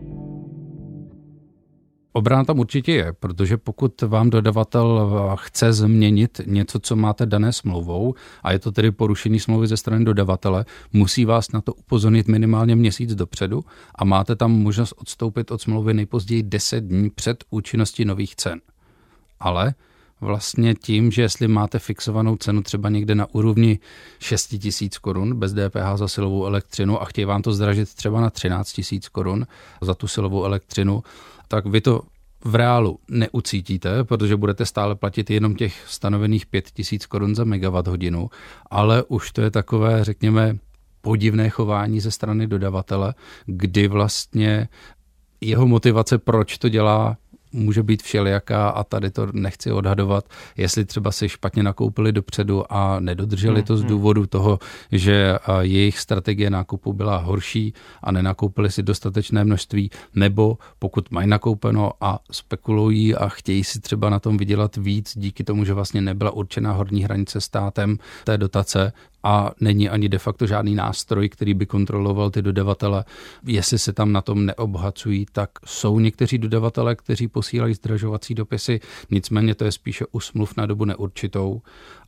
Obrana 2.14 2.44
tam 2.44 2.60
určitě 2.60 2.92
je, 2.92 3.14
protože 3.14 3.58
pokud 3.58 4.02
vám 4.02 4.30
dodavatel 4.30 5.10
chce 5.40 5.74
změnit 5.74 6.42
něco, 6.46 6.80
co 6.80 6.96
máte 6.96 7.26
dané 7.26 7.54
smlouvou, 7.54 8.16
a 8.44 8.52
je 8.52 8.60
to 8.60 8.72
tedy 8.72 8.92
porušení 8.92 9.40
smlouvy 9.40 9.68
ze 9.68 9.78
strany 9.78 10.06
dodavatele, 10.06 10.66
musí 10.94 11.26
vás 11.26 11.52
na 11.52 11.62
to 11.62 11.74
upozornit 11.74 12.28
minimálně 12.28 12.76
měsíc 12.76 13.16
dopředu 13.16 13.64
a 13.96 14.06
máte 14.06 14.36
tam 14.36 14.52
možnost 14.52 14.94
odstoupit 14.98 15.52
od 15.52 15.62
smlouvy 15.62 15.94
nejpozději 15.94 16.44
10 16.44 16.84
dní 16.84 17.10
před 17.10 17.44
účinností 17.50 18.06
nových 18.06 18.36
cen. 18.36 18.62
Ale 19.40 19.74
vlastně 20.22 20.76
tím, 20.76 21.12
že 21.12 21.22
jestli 21.22 21.48
máte 21.48 21.80
fixovanou 21.80 22.36
cenu 22.36 22.62
třeba 22.62 22.90
někde 22.90 23.16
na 23.16 23.28
úrovni 23.34 23.80
6 24.20 24.48
tisíc 24.48 24.98
korun 24.98 25.36
bez 25.36 25.54
DPH 25.54 25.96
za 25.96 26.08
silovou 26.08 26.46
elektřinu 26.46 27.02
a 27.02 27.06
chtějí 27.06 27.26
vám 27.26 27.42
to 27.42 27.54
zdražit 27.54 27.94
třeba 27.94 28.22
na 28.22 28.30
13 28.30 28.74
tisíc 28.74 29.10
korun 29.10 29.48
za 29.82 29.94
tu 29.96 30.08
silovou 30.08 30.46
elektřinu, 30.46 31.04
tak 31.50 31.66
vy 31.66 31.82
to 31.82 32.02
v 32.44 32.56
reálu 32.56 33.00
neucítíte, 33.10 34.04
protože 34.04 34.36
budete 34.36 34.66
stále 34.66 34.96
platit 34.96 35.30
jenom 35.30 35.56
těch 35.56 35.84
stanovených 35.88 36.46
5000 36.46 37.06
korun 37.06 37.36
za 37.36 37.44
megawatt 37.44 37.88
hodinu, 37.88 38.30
ale 38.70 39.04
už 39.04 39.32
to 39.32 39.42
je 39.42 39.52
takové, 39.52 40.04
řekněme, 40.04 40.58
podivné 41.02 41.50
chování 41.50 42.00
ze 42.00 42.12
strany 42.12 42.48
dodavatele, 42.48 43.14
kdy 43.46 43.88
vlastně 43.88 44.68
jeho 45.42 45.68
motivace, 45.68 46.18
proč 46.18 46.58
to 46.58 46.70
dělá, 46.70 47.18
může 47.52 47.84
být 47.84 48.04
všelijaká 48.04 48.70
a 48.70 48.84
tady 48.84 49.12
to 49.12 49.28
nechci 49.32 49.72
odhadovat, 49.72 50.26
jestli 50.58 50.86
třeba 50.86 51.12
si 51.12 51.30
špatně 51.30 51.64
nakoupili 51.64 52.12
dopředu 52.12 52.74
a 52.74 53.00
nedodrželi 53.00 53.64
to 53.64 53.78
z 53.78 53.80
hmm. 53.80 53.90
důvodu 53.90 54.26
toho, 54.26 54.60
že 54.92 55.38
jejich 55.62 56.00
strategie 56.00 56.50
nákupu 56.50 56.94
byla 56.94 57.18
horší 57.18 57.74
a 58.04 58.12
nenakoupili 58.12 58.72
si 58.72 58.84
dostatečné 58.84 59.44
množství, 59.44 59.90
nebo 60.16 60.58
pokud 60.80 61.12
mají 61.12 61.28
nakoupeno 61.28 61.92
a 62.02 62.20
spekulují 62.32 63.16
a 63.16 63.30
chtějí 63.30 63.64
si 63.64 63.82
třeba 63.82 64.10
na 64.10 64.20
tom 64.20 64.38
vydělat 64.38 64.76
víc 64.76 65.14
díky 65.18 65.44
tomu, 65.44 65.66
že 65.66 65.74
vlastně 65.74 66.02
nebyla 66.02 66.32
určená 66.32 66.72
horní 66.72 67.04
hranice 67.04 67.42
státem 67.42 67.98
té 68.24 68.38
dotace, 68.38 68.94
a 69.24 69.52
není 69.62 69.90
ani 69.90 70.10
de 70.10 70.18
facto 70.18 70.48
žádný 70.48 70.76
nástroj, 70.76 71.30
který 71.30 71.54
by 71.54 71.66
kontroloval 71.66 72.30
ty 72.30 72.42
dodavatele. 72.42 73.06
Jestli 73.46 73.80
se 73.80 73.94
tam 73.94 74.12
na 74.12 74.22
tom 74.22 74.46
neobhacují, 74.46 75.26
tak 75.32 75.50
jsou 75.66 76.00
někteří 76.00 76.38
dodavatele, 76.38 76.96
kteří 76.96 77.28
posílají 77.28 77.74
zdražovací 77.74 78.36
dopisy, 78.36 78.80
nicméně 79.12 79.56
to 79.56 79.66
je 79.66 79.72
spíše 79.72 80.06
u 80.12 80.20
smluv 80.20 80.58
na 80.58 80.66
dobu 80.66 80.86
neurčitou 80.86 81.62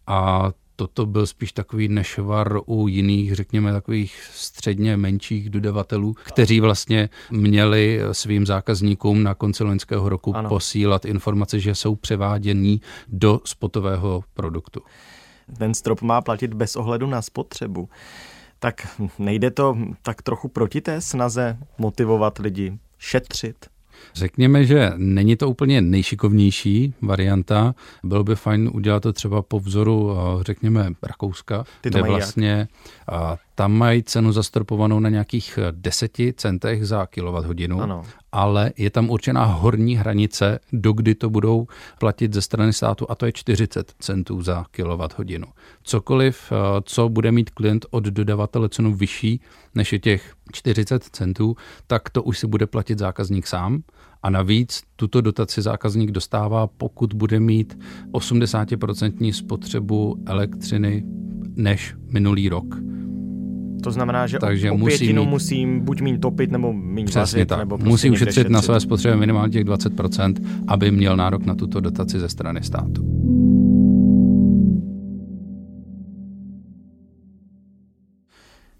a 0.07 0.51
toto 0.75 1.05
byl 1.05 1.27
spíš 1.27 1.51
takový 1.51 1.87
nešvar 1.87 2.59
u 2.65 2.87
jiných, 2.87 3.35
řekněme, 3.35 3.71
takových 3.71 4.23
středně 4.31 4.97
menších 4.97 5.49
dodavatelů, 5.49 6.15
kteří 6.23 6.59
vlastně 6.59 7.09
měli 7.31 7.99
svým 8.11 8.45
zákazníkům 8.45 9.23
na 9.23 9.33
konci 9.33 9.63
loňského 9.63 10.09
roku 10.09 10.35
ano. 10.35 10.49
posílat 10.49 11.05
informace, 11.05 11.59
že 11.59 11.75
jsou 11.75 11.95
převádění 11.95 12.81
do 13.07 13.41
spotového 13.45 14.23
produktu. 14.33 14.81
Ten 15.57 15.73
strop 15.73 16.01
má 16.01 16.21
platit 16.21 16.53
bez 16.53 16.75
ohledu 16.75 17.07
na 17.07 17.21
spotřebu. 17.21 17.89
Tak 18.59 19.01
nejde 19.19 19.51
to 19.51 19.77
tak 20.01 20.21
trochu 20.21 20.47
proti 20.47 20.81
té 20.81 21.01
snaze 21.01 21.57
motivovat 21.77 22.37
lidi 22.37 22.77
šetřit? 22.97 23.55
Řekněme, 24.13 24.65
že 24.65 24.91
není 24.97 25.35
to 25.35 25.49
úplně 25.49 25.81
nejšikovnější 25.81 26.93
varianta. 27.01 27.75
Bylo 28.03 28.23
by 28.23 28.35
fajn 28.35 28.69
udělat 28.73 29.03
to 29.03 29.13
třeba 29.13 29.41
po 29.41 29.59
vzoru, 29.59 30.17
řekněme, 30.41 30.89
Rakouska, 31.03 31.63
kde 31.81 32.01
vlastně 32.01 32.67
jak? 33.11 33.39
Tam 33.55 33.73
mají 33.73 34.03
cenu 34.03 34.31
zastropovanou 34.31 34.99
na 34.99 35.09
nějakých 35.09 35.59
10 35.71 36.11
centech 36.35 36.87
za 36.87 37.05
kWh, 37.05 37.81
ano. 37.81 38.03
ale 38.31 38.71
je 38.77 38.89
tam 38.89 39.09
určená 39.09 39.45
horní 39.45 39.95
hranice, 39.95 40.59
dokdy 40.73 41.15
to 41.15 41.29
budou 41.29 41.67
platit 41.99 42.33
ze 42.33 42.41
strany 42.41 42.73
státu 42.73 43.05
a 43.09 43.15
to 43.15 43.25
je 43.25 43.31
40 43.31 43.93
centů 43.99 44.41
za 44.41 44.65
kWh. 44.71 45.43
Cokoliv, 45.83 46.53
co 46.83 47.09
bude 47.09 47.31
mít 47.31 47.49
klient 47.49 47.85
od 47.91 48.03
dodavatele 48.03 48.69
cenu 48.69 48.93
vyšší 48.93 49.41
než 49.75 49.93
je 49.93 49.99
těch 49.99 50.33
40 50.51 51.03
centů, 51.03 51.55
tak 51.87 52.09
to 52.09 52.23
už 52.23 52.39
si 52.39 52.47
bude 52.47 52.67
platit 52.67 52.99
zákazník 52.99 53.47
sám. 53.47 53.83
A 54.23 54.29
navíc 54.29 54.83
tuto 54.95 55.21
dotaci 55.21 55.61
zákazník 55.61 56.11
dostává, 56.11 56.67
pokud 56.67 57.13
bude 57.13 57.39
mít 57.39 57.77
80% 58.11 59.33
spotřebu 59.33 60.23
elektřiny 60.25 61.03
než 61.55 61.95
minulý 62.07 62.49
rok. 62.49 62.65
To 63.83 63.91
znamená, 63.91 64.27
že 64.27 64.39
Takže 64.39 64.71
o 64.71 64.77
pětinu 64.77 65.25
musí 65.25 65.65
mít, 65.65 65.69
musím 65.73 65.85
buď 65.85 66.01
mít 66.01 66.21
topit, 66.21 66.51
nebo 66.51 66.73
mít 66.73 67.05
Přesně 67.05 67.19
vařit, 67.39 67.47
tak. 67.49 67.59
nebo 67.59 67.77
prostě 67.77 67.89
musí 67.89 68.09
ušetřit 68.09 68.49
na 68.49 68.61
své 68.61 68.79
spotřebě 68.79 69.17
minimálně 69.17 69.53
těch 69.53 69.65
20%, 69.65 70.35
aby 70.67 70.91
měl 70.91 71.17
nárok 71.17 71.45
na 71.45 71.55
tuto 71.55 71.79
dotaci 71.79 72.19
ze 72.19 72.29
strany 72.29 72.63
státu. 72.63 73.05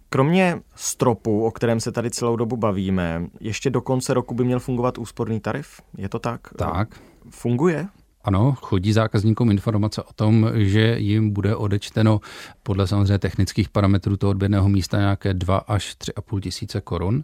Kromě 0.09 0.59
stropu, 0.75 1.45
o 1.45 1.51
kterém 1.51 1.79
se 1.79 1.91
tady 1.91 2.09
celou 2.09 2.35
dobu 2.35 2.57
bavíme, 2.57 3.25
ještě 3.39 3.69
do 3.69 3.81
konce 3.81 4.13
roku 4.13 4.33
by 4.33 4.43
měl 4.43 4.59
fungovat 4.59 4.97
úsporný 4.97 5.39
tarif? 5.39 5.67
Je 5.97 6.09
to 6.09 6.19
tak? 6.19 6.41
Tak. 6.57 6.99
Funguje? 7.29 7.87
Ano, 8.23 8.55
chodí 8.61 8.93
zákazníkům 8.93 9.51
informace 9.51 10.03
o 10.03 10.13
tom, 10.13 10.49
že 10.55 10.95
jim 10.99 11.29
bude 11.29 11.55
odečteno 11.55 12.21
podle 12.63 12.87
samozřejmě 12.87 13.19
technických 13.19 13.69
parametrů 13.69 14.17
toho 14.17 14.31
odběrného 14.31 14.69
místa 14.69 14.97
nějaké 14.97 15.33
2 15.33 15.57
až 15.57 15.95
3,5 15.99 16.39
tisíce 16.39 16.81
korun. 16.81 17.23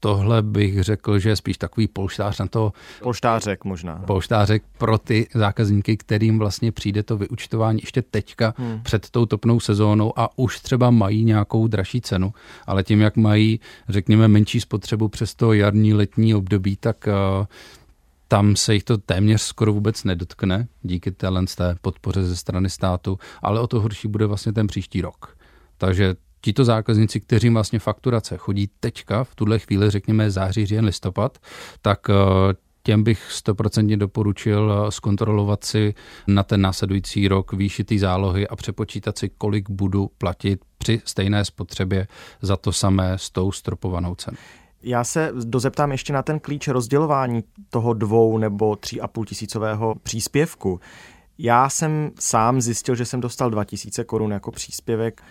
Tohle 0.00 0.42
bych 0.42 0.82
řekl, 0.82 1.18
že 1.18 1.28
je 1.28 1.36
spíš 1.36 1.58
takový 1.58 1.88
polštář 1.88 2.38
na 2.38 2.46
to. 2.46 2.72
Polštářek 3.02 3.64
možná. 3.64 4.02
Polštářek 4.06 4.62
pro 4.78 4.98
ty 4.98 5.28
zákazníky, 5.34 5.96
kterým 5.96 6.38
vlastně 6.38 6.72
přijde 6.72 7.02
to 7.02 7.16
vyučtování 7.16 7.80
ještě 7.82 8.02
teďka 8.02 8.54
hmm. 8.56 8.80
před 8.82 9.10
tou 9.10 9.26
topnou 9.26 9.60
sezónou 9.60 10.18
a 10.18 10.38
už 10.38 10.60
třeba 10.60 10.90
mají 10.90 11.24
nějakou 11.24 11.66
dražší 11.66 12.00
cenu, 12.00 12.32
ale 12.66 12.84
tím, 12.84 13.00
jak 13.00 13.16
mají, 13.16 13.60
řekněme, 13.88 14.28
menší 14.28 14.60
spotřebu 14.60 15.08
přes 15.08 15.34
to 15.34 15.52
jarní, 15.52 15.94
letní 15.94 16.34
období, 16.34 16.76
tak 16.76 17.08
uh, 17.40 17.46
tam 18.28 18.56
se 18.56 18.74
jich 18.74 18.84
to 18.84 18.98
téměř 18.98 19.42
skoro 19.42 19.72
vůbec 19.72 20.04
nedotkne 20.04 20.68
díky 20.82 21.10
téhle 21.10 21.44
té 21.56 21.76
podpoře 21.80 22.24
ze 22.24 22.36
strany 22.36 22.70
státu, 22.70 23.18
ale 23.42 23.60
o 23.60 23.66
to 23.66 23.80
horší 23.80 24.08
bude 24.08 24.26
vlastně 24.26 24.52
ten 24.52 24.66
příští 24.66 25.00
rok. 25.00 25.36
Takže 25.78 26.14
tito 26.40 26.64
zákazníci, 26.64 27.20
kteří 27.20 27.48
vlastně 27.48 27.78
fakturace 27.78 28.36
chodí 28.36 28.70
teďka, 28.80 29.24
v 29.24 29.34
tuhle 29.34 29.58
chvíli, 29.58 29.90
řekněme 29.90 30.30
září, 30.30 30.66
říjen, 30.66 30.84
listopad, 30.84 31.38
tak 31.82 32.10
eh, 32.10 32.14
těm 32.82 33.02
bych 33.02 33.32
stoprocentně 33.32 33.96
doporučil 33.96 34.72
eh, 34.72 34.92
zkontrolovat 34.92 35.64
si 35.64 35.94
na 36.26 36.42
ten 36.42 36.60
následující 36.60 37.28
rok 37.28 37.52
výši 37.52 37.84
té 37.84 37.98
zálohy 37.98 38.48
a 38.48 38.56
přepočítat 38.56 39.18
si, 39.18 39.28
kolik 39.28 39.70
budu 39.70 40.10
platit 40.18 40.60
při 40.78 41.02
stejné 41.04 41.44
spotřebě 41.44 42.06
za 42.42 42.56
to 42.56 42.72
samé 42.72 43.12
s 43.18 43.30
tou 43.30 43.52
stropovanou 43.52 44.14
cenou. 44.14 44.36
Já 44.82 45.04
se 45.04 45.32
dozeptám 45.44 45.92
ještě 45.92 46.12
na 46.12 46.22
ten 46.22 46.40
klíč 46.40 46.68
rozdělování 46.68 47.44
toho 47.70 47.94
dvou 47.94 48.38
nebo 48.38 48.76
tří 48.76 49.00
a 49.00 49.08
půl 49.08 49.24
tisícového 49.24 49.94
příspěvku. 50.02 50.80
Já 51.38 51.68
jsem 51.68 52.10
sám 52.20 52.60
zjistil, 52.60 52.94
že 52.94 53.04
jsem 53.04 53.20
dostal 53.20 53.50
2000 53.50 54.04
korun 54.04 54.32
jako 54.32 54.50
příspěvek. 54.50 55.22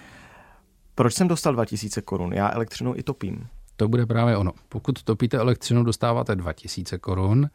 Proč 0.95 1.13
jsem 1.13 1.27
dostal 1.27 1.53
2000 1.53 2.01
korun? 2.01 2.33
Já 2.33 2.51
elektřinu 2.51 2.93
i 2.95 3.03
topím. 3.03 3.47
To 3.75 3.87
bude 3.87 4.05
právě 4.05 4.37
ono. 4.37 4.51
Pokud 4.69 5.03
topíte 5.03 5.37
elektřinu, 5.37 5.83
dostáváte 5.83 6.35
2000 6.35 6.97
korun. 6.97 7.49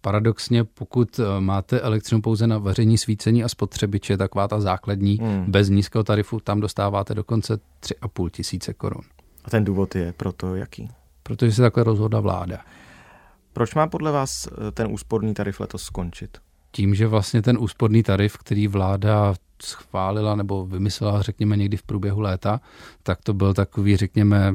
Paradoxně, 0.00 0.64
pokud 0.64 1.18
eh, 1.18 1.40
máte 1.40 1.80
elektřinu 1.80 2.20
pouze 2.20 2.46
na 2.46 2.58
vaření, 2.58 2.98
svícení 2.98 3.44
a 3.44 3.48
spotřebiče, 3.48 4.16
taková 4.16 4.48
ta 4.48 4.60
základní, 4.60 5.16
hmm. 5.16 5.44
bez 5.48 5.68
nízkého 5.68 6.04
tarifu, 6.04 6.40
tam 6.40 6.60
dostáváte 6.60 7.14
dokonce 7.14 7.56
3,5 7.56 8.30
tisíce 8.30 8.74
korun. 8.74 9.02
A 9.44 9.50
ten 9.50 9.64
důvod 9.64 9.94
je 9.94 10.12
proto 10.12 10.54
jaký? 10.56 10.88
Protože 11.22 11.52
se 11.52 11.62
takhle 11.62 11.84
rozhodla 11.84 12.20
vláda. 12.20 12.58
Proč 13.52 13.74
má 13.74 13.86
podle 13.86 14.12
vás 14.12 14.46
eh, 14.46 14.72
ten 14.72 14.86
úsporný 14.90 15.34
tarif 15.34 15.60
letos 15.60 15.82
skončit? 15.82 16.38
Tím, 16.72 16.94
že 16.94 17.06
vlastně 17.06 17.42
ten 17.42 17.58
úsporný 17.60 18.02
tarif, 18.02 18.36
který 18.36 18.68
vláda 18.68 19.34
schválila 19.62 20.34
nebo 20.34 20.66
vymyslela, 20.66 21.22
řekněme, 21.22 21.56
někdy 21.56 21.76
v 21.76 21.82
průběhu 21.82 22.20
léta, 22.20 22.60
tak 23.02 23.22
to 23.22 23.34
byl 23.34 23.54
takový, 23.54 23.96
řekněme, 23.96 24.54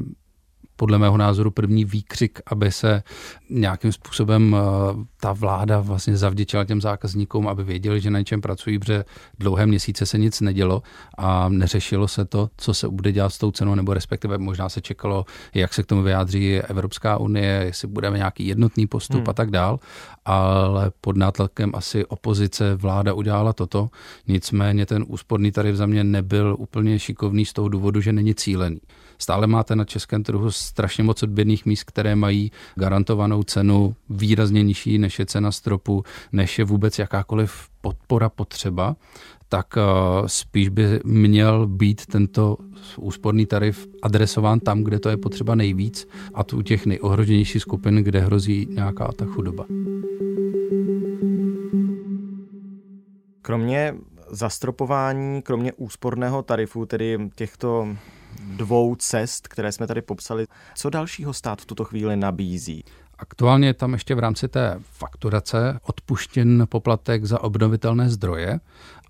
podle 0.76 0.98
mého 0.98 1.16
názoru 1.16 1.50
první 1.50 1.84
výkřik, 1.84 2.40
aby 2.46 2.72
se 2.72 3.02
nějakým 3.50 3.92
způsobem 3.92 4.56
eh, 4.56 5.04
ta 5.20 5.32
vláda 5.32 5.80
vlastně 5.80 6.16
zavděčila 6.16 6.64
těm 6.64 6.80
zákazníkům, 6.80 7.48
aby 7.48 7.64
věděli, 7.64 8.00
že 8.00 8.10
na 8.10 8.18
něčem 8.18 8.40
pracují, 8.40 8.78
protože 8.78 9.04
dlouhé 9.38 9.66
měsíce 9.66 10.06
se 10.06 10.18
nic 10.18 10.40
nedělo 10.40 10.82
a 11.18 11.48
neřešilo 11.48 12.08
se 12.08 12.24
to, 12.24 12.50
co 12.56 12.74
se 12.74 12.88
bude 12.88 13.12
dělat 13.12 13.30
s 13.30 13.38
tou 13.38 13.50
cenou, 13.50 13.74
nebo 13.74 13.94
respektive 13.94 14.38
možná 14.38 14.68
se 14.68 14.80
čekalo, 14.80 15.24
jak 15.54 15.74
se 15.74 15.82
k 15.82 15.86
tomu 15.86 16.02
vyjádří 16.02 16.56
Evropská 16.56 17.18
unie, 17.18 17.62
jestli 17.64 17.88
budeme 17.88 18.16
nějaký 18.16 18.46
jednotný 18.46 18.86
postup 18.86 19.20
hmm. 19.20 19.30
a 19.30 19.32
tak 19.32 19.50
dál, 19.50 19.80
ale 20.24 20.90
pod 21.00 21.16
nátlakem 21.16 21.72
asi 21.74 22.04
opozice 22.04 22.74
vláda 22.74 23.14
udělala 23.14 23.52
toto, 23.52 23.88
nicméně 24.28 24.86
ten 24.86 25.04
úsporný 25.08 25.52
tarif 25.52 25.76
za 25.76 25.86
mě 25.86 26.04
nebyl 26.04 26.56
úplně 26.58 26.98
šikovný 26.98 27.44
z 27.44 27.52
toho 27.52 27.68
důvodu, 27.68 28.00
že 28.00 28.12
není 28.12 28.34
cílený. 28.34 28.80
Stále 29.18 29.46
máte 29.46 29.76
na 29.76 29.84
českém 29.84 30.22
trhu 30.22 30.50
strašně 30.50 31.04
moc 31.04 31.22
odběrných 31.22 31.66
míst, 31.66 31.84
které 31.84 32.16
mají 32.16 32.52
garantovanou 32.74 33.42
cenu 33.42 33.94
výrazně 34.10 34.62
nižší, 34.62 34.98
než 34.98 35.18
je 35.18 35.26
cena 35.26 35.52
stropu, 35.52 36.04
než 36.32 36.58
je 36.58 36.64
vůbec 36.64 36.98
jakákoliv 36.98 37.68
podpora 37.80 38.28
potřeba 38.28 38.96
tak 39.48 39.66
eh, 39.76 39.82
spíš 40.26 40.68
by 40.68 41.00
měl 41.04 41.66
být 41.66 42.06
tento 42.06 42.56
úsporný 42.96 43.46
tarif 43.46 43.86
adresován 44.02 44.60
tam, 44.60 44.82
kde 44.82 44.98
to 44.98 45.08
je 45.08 45.16
potřeba 45.16 45.54
nejvíc, 45.54 46.08
a 46.34 46.44
tu 46.44 46.62
těch 46.62 46.86
nejohroženějších 46.86 47.62
skupin, 47.62 47.96
kde 47.96 48.20
hrozí 48.20 48.68
nějaká 48.70 49.12
ta 49.12 49.24
chudoba. 49.24 49.64
Kromě 53.42 53.94
zastropování, 54.30 55.42
kromě 55.42 55.72
úsporného 55.72 56.42
tarifu, 56.42 56.86
tedy 56.86 57.18
těchto 57.34 57.88
dvou 58.40 58.94
cest, 58.94 59.48
které 59.48 59.72
jsme 59.72 59.86
tady 59.86 60.02
popsali. 60.02 60.46
Co 60.74 60.90
dalšího 60.90 61.32
stát 61.32 61.60
v 61.60 61.66
tuto 61.66 61.84
chvíli 61.84 62.16
nabízí? 62.16 62.84
Aktuálně 63.18 63.68
je 63.68 63.74
tam 63.74 63.92
ještě 63.92 64.14
v 64.14 64.18
rámci 64.18 64.48
té 64.48 64.78
fakturace 64.82 65.80
odpuštěn 65.82 66.66
poplatek 66.68 67.24
za 67.24 67.42
obnovitelné 67.42 68.10
zdroje 68.10 68.60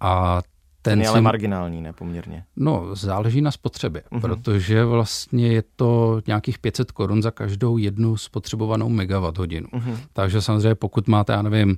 a 0.01 0.43
ten, 0.83 1.03
je 1.03 1.09
ale 1.09 1.21
marginální, 1.21 1.83
ne 1.83 1.93
poměrně. 1.93 2.45
No, 2.57 2.95
záleží 2.95 3.41
na 3.41 3.51
spotřebě, 3.51 4.03
uh-huh. 4.13 4.21
protože 4.21 4.85
vlastně 4.85 5.49
je 5.49 5.63
to 5.77 6.21
nějakých 6.27 6.59
500 6.59 6.93
korun 6.93 7.23
za 7.23 7.31
každou 7.31 7.79
jednu 7.79 8.17
spotřebovanou 8.17 8.89
megawatt 8.89 9.39
hodinu. 9.39 9.69
Uh-huh. 9.69 9.99
Takže 10.13 10.43
samozřejmě 10.43 10.75
pokud 10.75 11.09
máte, 11.09 11.33
já 11.33 11.43
nevím, 11.43 11.77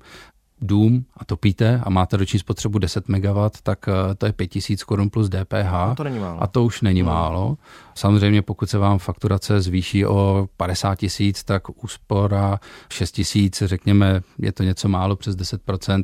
dům 0.60 1.04
a 1.16 1.24
topíte 1.24 1.80
a 1.84 1.90
máte 1.90 2.16
roční 2.16 2.38
spotřebu 2.38 2.78
10 2.78 3.08
MW, 3.08 3.48
tak 3.62 3.88
eh, 3.88 4.14
to 4.14 4.26
je 4.26 4.32
5000 4.32 4.84
korun 4.84 5.10
plus 5.10 5.28
DPH. 5.28 5.72
No 5.72 5.94
to 5.96 6.04
není 6.04 6.18
málo. 6.18 6.42
A 6.42 6.46
to 6.46 6.64
už 6.64 6.82
není 6.82 7.02
no. 7.02 7.06
málo. 7.06 7.56
Samozřejmě 7.94 8.42
pokud 8.42 8.70
se 8.70 8.78
vám 8.78 8.98
fakturace 8.98 9.60
zvýší 9.60 10.06
o 10.06 10.48
50 10.56 10.94
tisíc, 10.94 11.44
tak 11.44 11.84
úspora 11.84 12.60
6 12.92 13.12
tisíc, 13.12 13.62
řekněme, 13.66 14.20
je 14.38 14.52
to 14.52 14.62
něco 14.62 14.88
málo 14.88 15.16
přes 15.16 15.36
10%. 15.36 16.02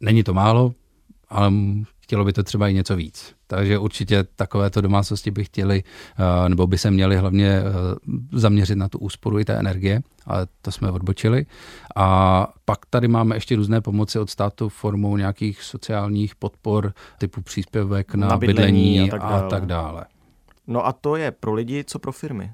Není 0.00 0.22
to 0.22 0.34
málo, 0.34 0.72
ale 1.28 1.52
chtělo 2.08 2.24
by 2.24 2.32
to 2.32 2.42
třeba 2.42 2.68
i 2.68 2.74
něco 2.74 2.96
víc. 2.96 3.34
Takže 3.46 3.78
určitě 3.78 4.24
takovéto 4.36 4.80
domácnosti 4.80 5.30
by 5.30 5.44
chtěli, 5.44 5.82
eh, 5.84 6.48
nebo 6.48 6.66
by 6.66 6.78
se 6.78 6.90
měli 6.90 7.16
hlavně 7.16 7.48
eh, 7.48 7.62
zaměřit 8.32 8.76
na 8.76 8.88
tu 8.88 8.98
úsporu 8.98 9.38
i 9.38 9.44
té 9.44 9.58
energie, 9.58 10.02
ale 10.26 10.46
to 10.62 10.70
jsme 10.70 10.90
odbočili. 10.90 11.46
A 11.96 12.48
pak 12.64 12.86
tady 12.90 13.08
máme 13.08 13.36
ještě 13.36 13.56
různé 13.56 13.80
pomoci 13.80 14.18
od 14.18 14.30
státu 14.30 14.68
formou 14.68 15.16
nějakých 15.16 15.62
sociálních 15.62 16.34
podpor 16.34 16.92
typu 17.18 17.42
příspěvek 17.42 18.14
na, 18.14 18.28
na 18.28 18.36
bydlení, 18.36 18.92
bydlení 18.94 19.10
a, 19.10 19.18
tak 19.18 19.22
a 19.22 19.48
tak 19.48 19.66
dále. 19.66 20.04
No 20.66 20.86
a 20.86 20.92
to 20.92 21.16
je 21.16 21.30
pro 21.30 21.54
lidi, 21.54 21.84
co 21.84 21.98
pro 21.98 22.12
firmy? 22.12 22.52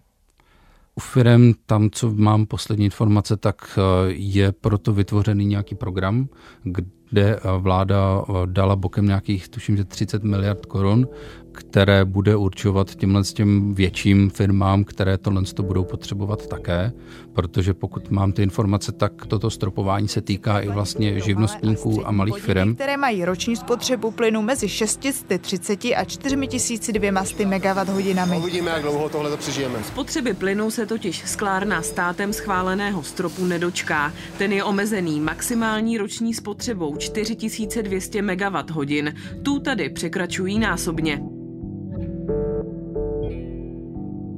U 0.94 1.00
firm, 1.00 1.52
tam, 1.66 1.90
co 1.90 2.10
mám 2.10 2.46
poslední 2.46 2.84
informace, 2.84 3.36
tak 3.36 3.78
eh, 3.78 4.12
je 4.12 4.52
proto 4.52 4.92
vytvořený 4.92 5.46
nějaký 5.46 5.74
program, 5.74 6.28
kde 6.62 7.03
vláda 7.58 8.24
dala 8.46 8.76
bokem 8.76 9.06
nějakých, 9.06 9.48
tuším, 9.48 9.76
že 9.76 9.84
30 9.84 10.24
miliard 10.24 10.66
korun 10.66 11.08
které 11.54 12.04
bude 12.04 12.36
určovat 12.36 12.94
těmhle 12.94 13.24
s 13.24 13.32
těm 13.32 13.74
větším 13.74 14.30
firmám, 14.30 14.84
které 14.84 15.18
tohle 15.18 15.42
to 15.42 15.62
budou 15.62 15.84
potřebovat 15.84 16.46
také, 16.46 16.92
protože 17.32 17.74
pokud 17.74 18.10
mám 18.10 18.32
ty 18.32 18.42
informace, 18.42 18.92
tak 18.92 19.26
toto 19.26 19.50
stropování 19.50 20.08
se 20.08 20.20
týká 20.20 20.60
i 20.60 20.68
vlastně 20.68 21.20
živnostníků 21.20 22.06
a 22.08 22.10
malých 22.10 22.42
firm. 22.42 22.74
Které 22.74 22.96
mají 22.96 23.24
roční 23.24 23.56
spotřebu 23.56 24.10
plynu 24.10 24.42
mezi 24.42 24.68
630 24.68 25.84
a 25.84 26.04
4200 26.04 27.46
MWh. 27.46 28.38
Uvidíme, 28.38 28.70
jak 28.70 28.82
dlouho 28.82 29.08
tohle 29.08 29.36
přežijeme. 29.36 29.82
Spotřeby 29.82 30.34
plynu 30.34 30.70
se 30.70 30.86
totiž 30.86 31.22
sklárna 31.26 31.82
státem 31.82 32.32
schváleného 32.32 33.02
stropu 33.02 33.44
nedočká. 33.44 34.12
Ten 34.38 34.52
je 34.52 34.64
omezený 34.64 35.20
maximální 35.20 35.98
roční 35.98 36.34
spotřebou 36.34 36.96
4200 36.96 38.22
MWh. 38.22 39.12
Tu 39.42 39.58
tady 39.58 39.88
překračují 39.88 40.58
násobně. 40.58 41.20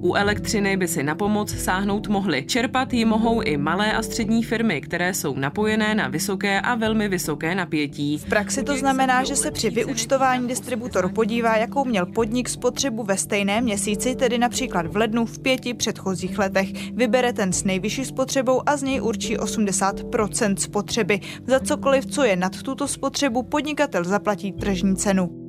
U 0.07 0.15
elektřiny 0.15 0.77
by 0.77 0.89
si 0.89 1.03
na 1.03 1.15
pomoc 1.15 1.55
sáhnout 1.55 2.09
mohly. 2.09 2.45
Čerpat 2.45 2.93
ji 2.93 3.05
mohou 3.05 3.41
i 3.41 3.57
malé 3.57 3.93
a 3.93 4.03
střední 4.03 4.43
firmy, 4.43 4.81
které 4.81 5.15
jsou 5.15 5.35
napojené 5.35 5.95
na 5.95 6.09
vysoké 6.09 6.61
a 6.61 6.75
velmi 6.75 7.09
vysoké 7.09 7.55
napětí. 7.55 8.19
V 8.19 8.25
praxi 8.25 8.63
to 8.63 8.77
znamená, 8.77 9.25
že 9.25 9.37
se 9.37 9.51
při 9.51 9.71
vyučtování 9.71 10.49
distributor 10.49 11.13
podívá, 11.13 11.57
jakou 11.57 11.85
měl 11.85 12.07
podnik 12.07 12.49
spotřebu 12.49 13.03
ve 13.03 13.17
stejném 13.17 13.65
měsíci, 13.65 14.17
tedy 14.17 14.39
například 14.39 14.87
v 14.87 14.97
lednu 14.97 15.27
v 15.27 15.39
pěti 15.39 15.75
předchozích 15.75 16.39
letech. 16.39 16.93
Vybere 16.93 17.33
ten 17.33 17.53
s 17.53 17.65
nejvyšší 17.65 18.05
spotřebou 18.05 18.69
a 18.69 18.77
z 18.77 18.83
něj 18.83 19.01
určí 19.01 19.37
80% 19.37 20.57
spotřeby. 20.57 21.21
Za 21.47 21.61
cokoliv, 21.61 22.07
co 22.07 22.25
je 22.25 22.37
nad 22.37 22.63
tuto 22.63 22.89
spotřebu, 22.89 23.43
podnikatel 23.43 24.05
zaplatí 24.05 24.53
tržní 24.53 24.97
cenu. 24.97 25.46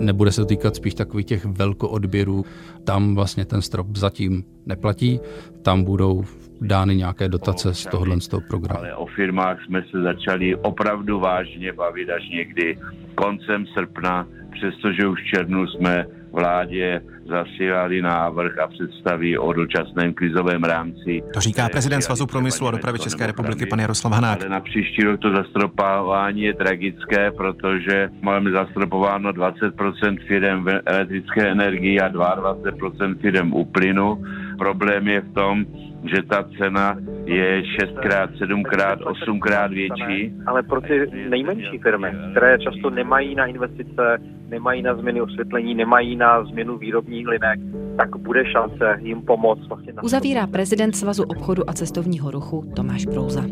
Nebude 0.00 0.32
se 0.32 0.46
týkat 0.46 0.76
spíš 0.76 0.94
takových 0.94 1.26
těch 1.26 1.44
velkoodběrů. 1.44 2.44
Tam 2.84 3.14
vlastně 3.14 3.44
ten 3.44 3.62
strop 3.62 3.86
zatím 3.96 4.44
neplatí, 4.66 5.20
tam 5.62 5.84
budou 5.84 6.24
dány 6.60 6.96
nějaké 6.96 7.28
dotace 7.28 7.74
z 7.74 7.86
tohohle 7.86 8.20
z 8.20 8.28
toho 8.28 8.42
programu. 8.48 8.78
Ale 8.78 8.94
o 8.94 9.06
firmách 9.06 9.64
jsme 9.64 9.82
se 9.90 10.02
začali 10.02 10.56
opravdu 10.56 11.20
vážně 11.20 11.72
bavit 11.72 12.10
až 12.10 12.28
někdy 12.28 12.78
koncem 13.14 13.66
srpna, 13.66 14.26
přestože 14.52 15.06
už 15.06 15.22
v 15.22 15.26
červnu 15.26 15.66
jsme 15.66 16.06
vládě 16.32 17.00
zasílali 17.28 18.02
návrh 18.02 18.58
a 18.58 18.66
představí 18.68 19.38
o 19.38 19.52
dočasném 19.52 20.14
krizovém 20.14 20.64
rámci. 20.64 21.22
To 21.34 21.40
říká 21.40 21.68
prezident 21.68 22.02
Svazu 22.02 22.26
průmyslu 22.26 22.68
a 22.68 22.70
dopravy 22.70 22.98
České 22.98 23.26
republiky, 23.26 23.66
pan 23.66 23.78
Jaroslav 23.78 24.12
Hanák. 24.12 24.40
Ale 24.40 24.48
na 24.48 24.60
příští 24.60 25.02
rok 25.02 25.20
to 25.20 25.30
zastropování 25.36 26.42
je 26.42 26.54
tragické, 26.54 27.30
protože 27.30 28.08
máme 28.22 28.50
zastropováno 28.50 29.30
20% 29.30 30.18
firm 30.26 30.64
v 30.64 30.80
elektrické 30.86 31.48
energii 31.50 32.00
a 32.00 32.08
22% 32.08 33.14
firm 33.18 33.52
u 33.52 33.64
plynu. 33.64 34.22
Problém 34.58 35.08
je 35.08 35.20
v 35.20 35.32
tom, 35.34 35.64
že 36.04 36.22
ta 36.22 36.44
cena 36.58 36.96
je 37.24 37.62
šestkrát, 37.80 38.30
sedmkrát, 38.38 38.98
osmkrát 39.02 39.70
větší. 39.70 40.32
Ale 40.46 40.62
pro 40.62 40.80
ty 40.80 41.06
nejmenší 41.28 41.78
firmy, 41.78 42.08
které 42.30 42.58
často 42.58 42.90
nemají 42.90 43.34
na 43.34 43.46
investice, 43.46 44.18
nemají 44.48 44.82
na 44.82 44.94
změny 44.94 45.20
osvětlení, 45.20 45.74
nemají 45.74 46.16
na 46.16 46.44
změnu 46.44 46.78
výrobních 46.78 47.28
linek, 47.28 47.60
tak 47.96 48.16
bude 48.16 48.46
šance 48.46 48.98
jim 49.00 49.22
pomoct. 49.22 49.68
Vlastně 49.68 49.92
na 49.92 50.02
Uzavírá 50.02 50.46
prezident 50.46 50.96
Svazu 50.96 51.22
obchodu 51.22 51.70
a 51.70 51.72
cestovního 51.72 52.30
ruchu 52.30 52.72
Tomáš 52.76 53.06
Brouza. 53.06 53.44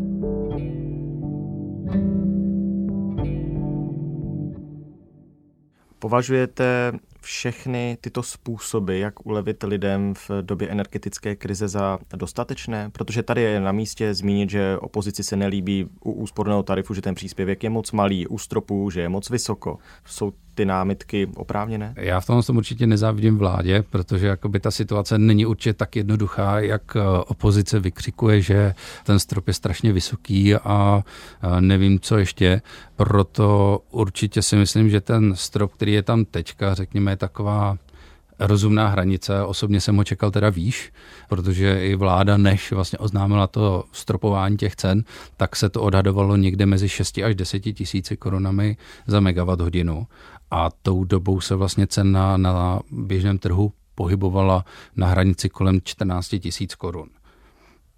Považujete 5.99 6.91
všechny 7.29 7.97
tyto 8.01 8.23
způsoby, 8.23 9.01
jak 9.01 9.25
ulevit 9.25 9.63
lidem 9.63 10.13
v 10.13 10.31
době 10.41 10.69
energetické 10.69 11.35
krize 11.35 11.67
za 11.67 11.99
dostatečné? 12.15 12.89
Protože 12.89 13.23
tady 13.23 13.41
je 13.41 13.59
na 13.59 13.71
místě 13.71 14.13
zmínit, 14.13 14.49
že 14.49 14.77
opozici 14.77 15.23
se 15.23 15.35
nelíbí 15.35 15.85
u 16.03 16.11
úsporného 16.11 16.63
tarifu, 16.63 16.93
že 16.93 17.01
ten 17.01 17.15
příspěvek 17.15 17.63
je 17.63 17.69
moc 17.69 17.91
malý, 17.91 18.27
u 18.27 18.37
stropů, 18.37 18.89
že 18.89 19.01
je 19.01 19.09
moc 19.09 19.29
vysoko. 19.29 19.77
Jsou 20.05 20.33
ty 20.59 20.65
námitky 20.65 21.27
oprávněné? 21.35 21.93
Já 21.97 22.19
v 22.19 22.25
tom 22.25 22.41
určitě 22.53 22.87
nezávidím 22.87 23.37
vládě, 23.37 23.83
protože 23.89 24.27
jakoby 24.27 24.59
ta 24.59 24.71
situace 24.71 25.17
není 25.17 25.45
určitě 25.45 25.73
tak 25.73 25.95
jednoduchá, 25.95 26.59
jak 26.59 26.95
eh, 26.95 27.01
opozice 27.27 27.79
vykřikuje, 27.79 28.41
že 28.41 28.73
ten 29.03 29.19
strop 29.19 29.47
je 29.47 29.53
strašně 29.53 29.93
vysoký 29.93 30.55
a 30.55 31.03
nevím, 31.59 31.99
co 31.99 32.17
ještě. 32.17 32.61
Proto 32.95 33.79
určitě 33.91 34.41
si 34.41 34.55
myslím, 34.55 34.89
že 34.89 35.01
ten 35.01 35.35
strop, 35.35 35.73
který 35.73 35.93
je 35.93 36.03
tam 36.03 36.25
teďka, 36.25 36.73
řekněme, 36.73 37.11
je 37.11 37.17
taková 37.17 37.77
rozumná 38.39 38.87
hranice. 38.87 39.43
Osobně 39.43 39.81
jsem 39.81 39.97
ho 39.97 40.03
čekal 40.03 40.31
teda 40.31 40.49
výš, 40.49 40.91
protože 41.29 41.87
i 41.87 41.95
vláda, 41.95 42.37
než 42.37 42.71
vlastně 42.71 42.99
oznámila 42.99 43.47
to 43.47 43.83
stropování 43.91 44.57
těch 44.57 44.75
cen, 44.75 45.03
tak 45.37 45.55
se 45.55 45.69
to 45.69 45.81
odhadovalo 45.81 46.35
někde 46.35 46.65
mezi 46.65 46.89
6 46.89 47.17
až 47.17 47.35
10 47.35 47.59
tisíci 47.59 48.17
korunami 48.17 48.77
za 49.07 49.19
megawatt 49.19 49.61
hodinu 49.61 50.07
a 50.51 50.69
tou 50.81 51.03
dobou 51.03 51.41
se 51.41 51.55
vlastně 51.55 51.87
cena 51.87 52.37
na 52.37 52.79
běžném 52.91 53.37
trhu 53.37 53.73
pohybovala 53.95 54.65
na 54.95 55.07
hranici 55.07 55.49
kolem 55.49 55.79
14 55.83 56.35
tisíc 56.39 56.75
korun. 56.75 57.09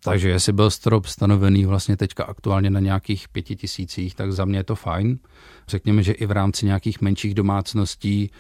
Takže 0.03 0.29
jestli 0.29 0.53
byl 0.53 0.69
strop 0.69 1.05
stanovený 1.05 1.65
vlastně 1.65 1.97
teďka 1.97 2.23
aktuálně 2.23 2.69
na 2.69 2.79
nějakých 2.79 3.29
pěti 3.29 3.55
tisících, 3.55 4.15
tak 4.15 4.31
za 4.31 4.45
mě 4.45 4.59
je 4.59 4.63
to 4.63 4.75
fajn. 4.75 5.19
Řekněme, 5.67 6.03
že 6.03 6.11
i 6.11 6.25
v 6.25 6.31
rámci 6.31 6.65
nějakých 6.65 7.01
menších 7.01 7.33
domácností 7.33 8.31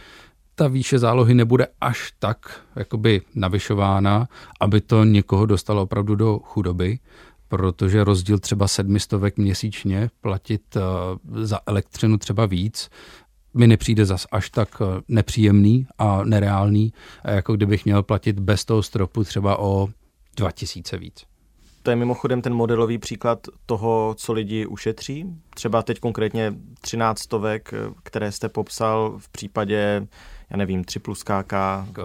ta 0.55 0.67
výše 0.67 0.99
zálohy 0.99 1.33
nebude 1.33 1.67
až 1.81 2.13
tak 2.19 2.61
jakoby 2.75 3.21
navyšována, 3.35 4.27
aby 4.59 4.81
to 4.81 5.03
někoho 5.03 5.45
dostalo 5.45 5.81
opravdu 5.81 6.15
do 6.15 6.39
chudoby, 6.39 6.99
protože 7.47 8.03
rozdíl 8.03 8.39
třeba 8.39 8.67
sedmistovek 8.67 9.37
měsíčně 9.37 10.09
platit 10.21 10.61
eh, 10.75 10.81
za 11.45 11.59
elektřinu 11.65 12.17
třeba 12.17 12.45
víc, 12.45 12.89
mi 13.53 13.67
nepřijde 13.67 14.05
zas 14.05 14.27
až 14.31 14.49
tak 14.49 14.81
eh, 14.81 15.01
nepříjemný 15.07 15.87
a 15.97 16.23
nereálný, 16.23 16.93
jako 17.23 17.53
kdybych 17.53 17.85
měl 17.85 18.03
platit 18.03 18.39
bez 18.39 18.65
toho 18.65 18.83
stropu 18.83 19.23
třeba 19.23 19.59
o 19.59 19.89
2000 20.37 20.97
víc. 20.97 21.25
To 21.83 21.89
je 21.89 21.95
mimochodem 21.95 22.41
ten 22.41 22.53
modelový 22.53 22.97
příklad 22.97 23.47
toho, 23.65 24.15
co 24.17 24.33
lidi 24.33 24.65
ušetří. 24.65 25.25
Třeba 25.55 25.81
teď 25.81 25.99
konkrétně 25.99 26.53
13 26.81 27.19
stovek, 27.19 27.73
eh, 27.73 27.93
které 28.03 28.31
jste 28.31 28.49
popsal 28.49 29.15
v 29.17 29.29
případě 29.29 30.07
já 30.51 30.57
nevím, 30.57 30.83
3 30.83 30.99
plus 30.99 31.23
KK 31.23 31.53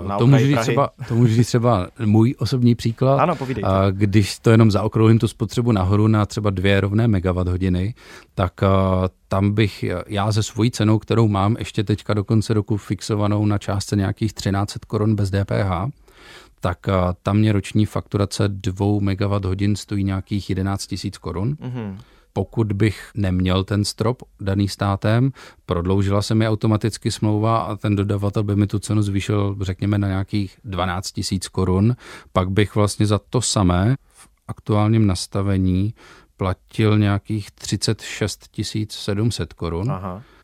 na 0.06 0.18
to 0.18 0.26
můžu, 0.26 0.56
třeba, 0.56 0.90
to 1.08 1.14
můžu 1.14 1.34
říct 1.34 1.46
třeba 1.46 1.88
můj 2.04 2.34
osobní 2.38 2.74
příklad. 2.74 3.18
Ano, 3.18 3.36
povídejte. 3.36 3.68
Když 3.90 4.38
to 4.38 4.50
jenom 4.50 4.70
zaokrouhlím 4.70 5.18
tu 5.18 5.28
spotřebu 5.28 5.72
nahoru 5.72 6.06
na 6.06 6.26
třeba 6.26 6.50
dvě 6.50 6.80
rovné 6.80 7.08
megawatt 7.08 7.48
hodiny, 7.48 7.94
tak 8.34 8.52
tam 9.28 9.52
bych 9.52 9.84
já 10.06 10.32
ze 10.32 10.42
svojí 10.42 10.70
cenou, 10.70 10.98
kterou 10.98 11.28
mám 11.28 11.56
ještě 11.58 11.84
teďka 11.84 12.14
do 12.14 12.24
konce 12.24 12.54
roku 12.54 12.76
fixovanou 12.76 13.46
na 13.46 13.58
částce 13.58 13.96
nějakých 13.96 14.32
1300 14.32 14.86
korun 14.86 15.16
bez 15.16 15.30
DPH, 15.30 15.92
tak 16.60 16.78
tam 17.22 17.36
mě 17.36 17.52
roční 17.52 17.86
fakturace 17.86 18.44
2 18.48 18.86
megawatt 19.00 19.44
hodin 19.44 19.76
stojí 19.76 20.04
nějakých 20.04 20.50
11 20.50 20.94
000 21.04 21.12
korun. 21.20 21.54
Mm-hmm 21.54 21.96
pokud 22.36 22.72
bych 22.72 23.10
neměl 23.14 23.64
ten 23.64 23.84
strop 23.84 24.22
daný 24.40 24.68
státem, 24.68 25.32
prodloužila 25.66 26.22
se 26.22 26.34
mi 26.34 26.48
automaticky 26.48 27.10
smlouva 27.10 27.58
a 27.58 27.76
ten 27.76 27.96
dodavatel 27.96 28.42
by 28.42 28.56
mi 28.56 28.66
tu 28.66 28.78
cenu 28.78 29.02
zvýšil, 29.02 29.56
řekněme, 29.60 29.98
na 29.98 30.08
nějakých 30.08 30.58
12 30.64 31.12
tisíc 31.12 31.48
korun, 31.48 31.96
pak 32.32 32.50
bych 32.50 32.74
vlastně 32.74 33.06
za 33.06 33.18
to 33.18 33.42
samé 33.42 33.96
v 34.12 34.28
aktuálním 34.48 35.06
nastavení 35.06 35.94
platil 36.36 36.98
nějakých 36.98 37.50
36 37.50 38.50
700 38.90 39.52
korun, 39.52 39.92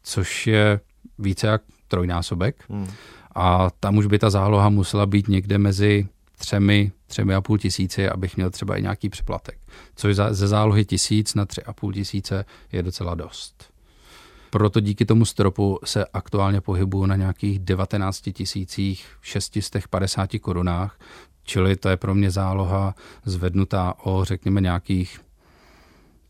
což 0.03 0.47
je 0.47 0.81
více 1.19 1.47
jak 1.47 1.63
trojnásobek. 1.89 2.65
Hmm. 2.69 2.89
A 3.35 3.71
tam 3.81 3.97
už 3.97 4.07
by 4.07 4.19
ta 4.19 4.31
záloha 4.31 4.69
musela 4.69 5.07
být 5.07 5.29
někde 5.29 5.59
mezi 5.59 6.09
třemi, 6.39 6.93
třemi 7.13 7.35
a 7.35 7.41
půl 7.41 7.59
tisíci, 7.59 8.09
abych 8.09 8.37
měl 8.37 8.51
třeba 8.51 8.77
i 8.77 8.83
nějaký 8.83 9.09
přeplatek. 9.09 9.59
Což 9.97 10.17
za, 10.17 10.35
ze 10.35 10.49
zálohy 10.49 10.85
tisíc 10.85 11.35
na 11.35 11.47
tři 11.47 11.63
a 11.63 11.73
půl 11.73 11.93
tisíce 11.93 12.45
je 12.73 12.83
docela 12.83 13.15
dost. 13.15 13.73
Proto 14.51 14.81
díky 14.81 15.05
tomu 15.05 15.25
stropu 15.25 15.79
se 15.85 16.05
aktuálně 16.13 16.61
pohybuju 16.61 17.07
na 17.07 17.17
nějakých 17.17 17.59
19 17.59 18.29
650 19.21 20.31
korunách, 20.41 20.99
čili 21.45 21.77
to 21.77 21.89
je 21.89 21.97
pro 21.97 22.15
mě 22.15 22.31
záloha 22.31 22.95
zvednutá 23.25 23.95
o, 24.05 24.25
řekněme, 24.25 24.61
nějakých 24.61 25.21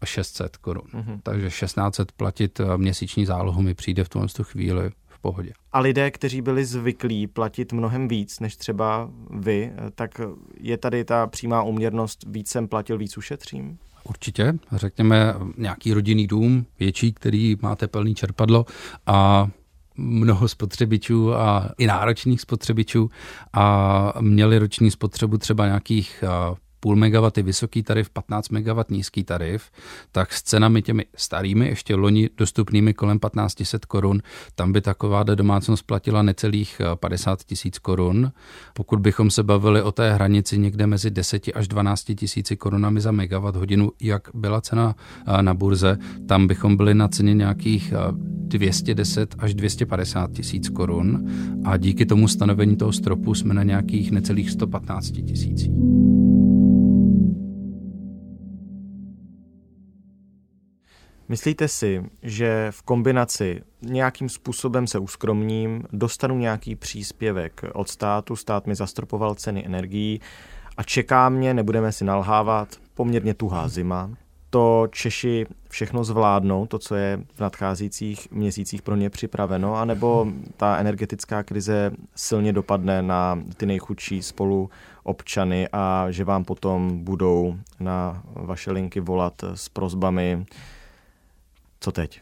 600 0.04 0.56
korun. 0.56 0.88
Mm-hmm. 0.94 1.20
Takže 1.22 1.48
1600 1.48 2.12
platit 2.12 2.60
eh, 2.60 2.76
měsíční 2.76 3.26
zálohu 3.26 3.62
mi 3.62 3.74
přijde 3.74 4.04
v 4.04 4.08
tuhle 4.08 4.28
chvíli 4.42 4.90
pohodě. 5.22 5.52
A 5.72 5.80
lidé, 5.80 6.10
kteří 6.10 6.42
byli 6.42 6.64
zvyklí 6.64 7.26
platit 7.26 7.72
mnohem 7.72 8.08
víc 8.08 8.40
než 8.40 8.56
třeba 8.56 9.10
vy, 9.30 9.72
tak 9.94 10.20
je 10.60 10.78
tady 10.78 11.04
ta 11.04 11.26
přímá 11.26 11.62
uměrnost 11.62 12.24
víc 12.28 12.48
jsem 12.48 12.68
platil, 12.68 12.98
víc 12.98 13.16
ušetřím? 13.18 13.78
Určitě, 14.04 14.54
řekněme 14.72 15.34
nějaký 15.56 15.92
rodinný 15.92 16.26
dům 16.26 16.66
větší, 16.78 17.12
který 17.12 17.56
má 17.62 17.76
tepelný 17.76 18.14
čerpadlo 18.14 18.66
a 19.06 19.48
mnoho 19.96 20.48
spotřebičů 20.48 21.34
a 21.34 21.70
i 21.78 21.86
náročných 21.86 22.40
spotřebičů 22.40 23.10
a 23.52 24.12
měli 24.20 24.58
roční 24.58 24.90
spotřebu 24.90 25.38
třeba 25.38 25.66
nějakých 25.66 26.24
eh, 26.26 26.54
půl 26.82 26.96
megawatt 26.96 27.36
vysoký 27.36 27.82
tarif, 27.82 28.10
15 28.10 28.48
megawatt 28.48 28.90
nízký 28.90 29.24
tarif, 29.24 29.70
tak 30.12 30.32
s 30.32 30.42
cenami 30.42 30.82
těmi 30.82 31.04
starými, 31.16 31.66
ještě 31.68 31.94
loni 31.94 32.30
dostupnými 32.36 32.94
kolem 32.94 33.18
1500 33.18 33.84
korun, 33.84 34.22
tam 34.54 34.72
by 34.72 34.80
taková 34.80 35.22
domácnost 35.22 35.86
platila 35.86 36.22
necelých 36.22 36.80
50 36.94 37.40
eh, 37.40 37.44
tisíc 37.46 37.78
korun. 37.78 38.32
Pokud 38.74 39.00
bychom 39.00 39.30
se 39.30 39.42
bavili 39.42 39.82
o 39.82 39.92
té 39.92 40.14
hranici 40.14 40.58
někde 40.58 40.86
mezi 40.86 41.10
10 41.10 41.42
až 41.54 41.68
12 41.68 42.04
tisíci 42.14 42.56
korunami 42.56 43.00
za 43.00 43.12
megawatt 43.12 43.56
hodinu, 43.56 43.92
jak 44.00 44.28
byla 44.34 44.60
cena 44.60 44.94
eh, 45.26 45.42
na 45.42 45.54
burze, 45.54 45.98
tam 46.28 46.46
bychom 46.46 46.76
byli 46.76 46.94
na 46.94 47.08
ceně 47.08 47.34
nějakých 47.34 47.94
210 48.12 49.34
eh, 49.34 49.44
až 49.44 49.54
250 49.54 50.32
tisíc 50.32 50.68
korun 50.68 51.30
a 51.64 51.76
díky 51.76 52.06
tomu 52.06 52.28
stanovení 52.28 52.76
toho 52.76 52.92
stropu 52.92 53.34
jsme 53.34 53.54
na 53.54 53.62
nějakých 53.62 54.10
necelých 54.10 54.50
115 54.50 55.10
tisících. 55.10 55.72
Myslíte 61.32 61.68
si, 61.68 62.04
že 62.22 62.66
v 62.70 62.82
kombinaci 62.82 63.62
nějakým 63.82 64.28
způsobem 64.28 64.86
se 64.86 64.98
uskromním, 64.98 65.84
dostanu 65.92 66.38
nějaký 66.38 66.74
příspěvek 66.74 67.64
od 67.72 67.88
státu, 67.88 68.36
stát 68.36 68.66
mi 68.66 68.74
zastropoval 68.74 69.34
ceny 69.34 69.66
energií 69.66 70.20
a 70.76 70.82
čeká 70.82 71.28
mě, 71.28 71.54
nebudeme 71.54 71.92
si 71.92 72.04
nalhávat, 72.04 72.68
poměrně 72.94 73.34
tuhá 73.34 73.68
zima. 73.68 74.10
To 74.50 74.88
Češi 74.90 75.46
všechno 75.68 76.04
zvládnou, 76.04 76.66
to, 76.66 76.78
co 76.78 76.94
je 76.94 77.20
v 77.34 77.40
nadcházejících 77.40 78.30
měsících 78.30 78.82
pro 78.82 78.96
ně 78.96 79.10
připraveno, 79.10 79.76
anebo 79.76 80.26
ta 80.56 80.76
energetická 80.76 81.42
krize 81.42 81.90
silně 82.14 82.52
dopadne 82.52 83.02
na 83.02 83.42
ty 83.56 83.66
nejchudší 83.66 84.22
spolu 84.22 84.70
občany 85.02 85.68
a 85.72 86.06
že 86.10 86.24
vám 86.24 86.44
potom 86.44 87.04
budou 87.04 87.56
na 87.80 88.22
vaše 88.34 88.72
linky 88.72 89.00
volat 89.00 89.34
s 89.54 89.68
prozbami 89.68 90.46
co 91.82 91.92
teď? 91.92 92.20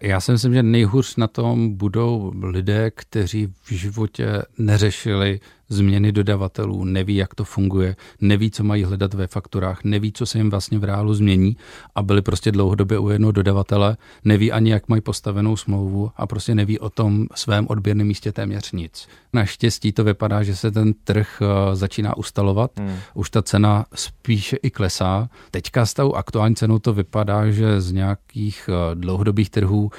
Já 0.00 0.20
si 0.20 0.32
myslím, 0.32 0.54
že 0.54 0.62
nejhůř 0.62 1.16
na 1.16 1.26
tom 1.26 1.76
budou 1.76 2.32
lidé, 2.42 2.90
kteří 2.90 3.46
v 3.62 3.72
životě 3.72 4.42
neřešili 4.58 5.40
změny 5.68 6.12
dodavatelů, 6.12 6.84
neví, 6.84 7.16
jak 7.16 7.34
to 7.34 7.44
funguje, 7.44 7.96
neví, 8.20 8.50
co 8.50 8.64
mají 8.64 8.84
hledat 8.84 9.14
ve 9.14 9.26
fakturách, 9.26 9.84
neví, 9.84 10.12
co 10.12 10.26
se 10.26 10.38
jim 10.38 10.50
vlastně 10.50 10.78
v 10.78 10.84
reálu 10.84 11.14
změní 11.14 11.56
a 11.94 12.02
byli 12.02 12.22
prostě 12.22 12.52
dlouhodobě 12.52 12.98
u 12.98 13.08
jednoho 13.08 13.32
dodavatele, 13.32 13.96
neví 14.24 14.52
ani, 14.52 14.70
jak 14.70 14.88
mají 14.88 15.02
postavenou 15.02 15.56
smlouvu 15.56 16.10
a 16.16 16.26
prostě 16.26 16.54
neví 16.54 16.78
o 16.78 16.90
tom 16.90 17.26
svém 17.34 17.66
odběrném 17.68 18.06
místě 18.06 18.32
téměř 18.32 18.72
nic. 18.72 19.08
Naštěstí 19.32 19.92
to 19.92 20.04
vypadá, 20.04 20.42
že 20.42 20.56
se 20.56 20.70
ten 20.70 20.94
trh 21.04 21.42
eh, 21.42 21.76
začíná 21.76 22.16
ustalovat, 22.16 22.70
hmm. 22.78 22.96
už 23.14 23.30
ta 23.30 23.42
cena 23.42 23.84
spíše 23.94 24.56
i 24.56 24.70
klesá. 24.70 25.28
Teďka 25.50 25.86
s 25.86 25.94
tou 25.94 26.14
aktuální 26.14 26.54
cenou 26.54 26.78
to 26.78 26.92
vypadá, 26.92 27.50
že 27.50 27.80
z 27.80 27.92
nějakých 27.92 28.70
eh, 28.72 28.94
dlouhodobých 28.94 29.50
trhů 29.50 29.90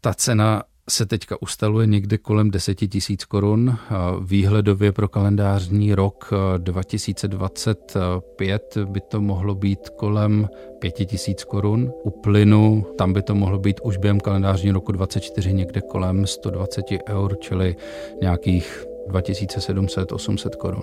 ta 0.00 0.14
cena 0.14 0.62
se 0.90 1.06
teďka 1.06 1.42
ustaluje 1.42 1.86
někde 1.86 2.18
kolem 2.18 2.50
10 2.50 2.74
tisíc 2.74 3.24
korun. 3.24 3.76
Výhledově 4.20 4.92
pro 4.92 5.08
kalendářní 5.08 5.94
rok 5.94 6.30
2025 6.56 8.78
by 8.84 9.00
to 9.00 9.20
mohlo 9.20 9.54
být 9.54 9.88
kolem 9.88 10.48
5 10.78 10.90
tisíc 10.90 11.44
korun. 11.44 11.92
U 12.02 12.10
plynu 12.10 12.86
tam 12.98 13.12
by 13.12 13.22
to 13.22 13.34
mohlo 13.34 13.58
být 13.58 13.80
už 13.84 13.96
během 13.96 14.20
kalendářního 14.20 14.74
roku 14.74 14.92
24 14.92 15.52
někde 15.52 15.80
kolem 15.80 16.26
120 16.26 16.84
eur, 17.08 17.36
čili 17.40 17.76
nějakých 18.22 18.86
2700-800 19.08 20.50
korun. 20.50 20.82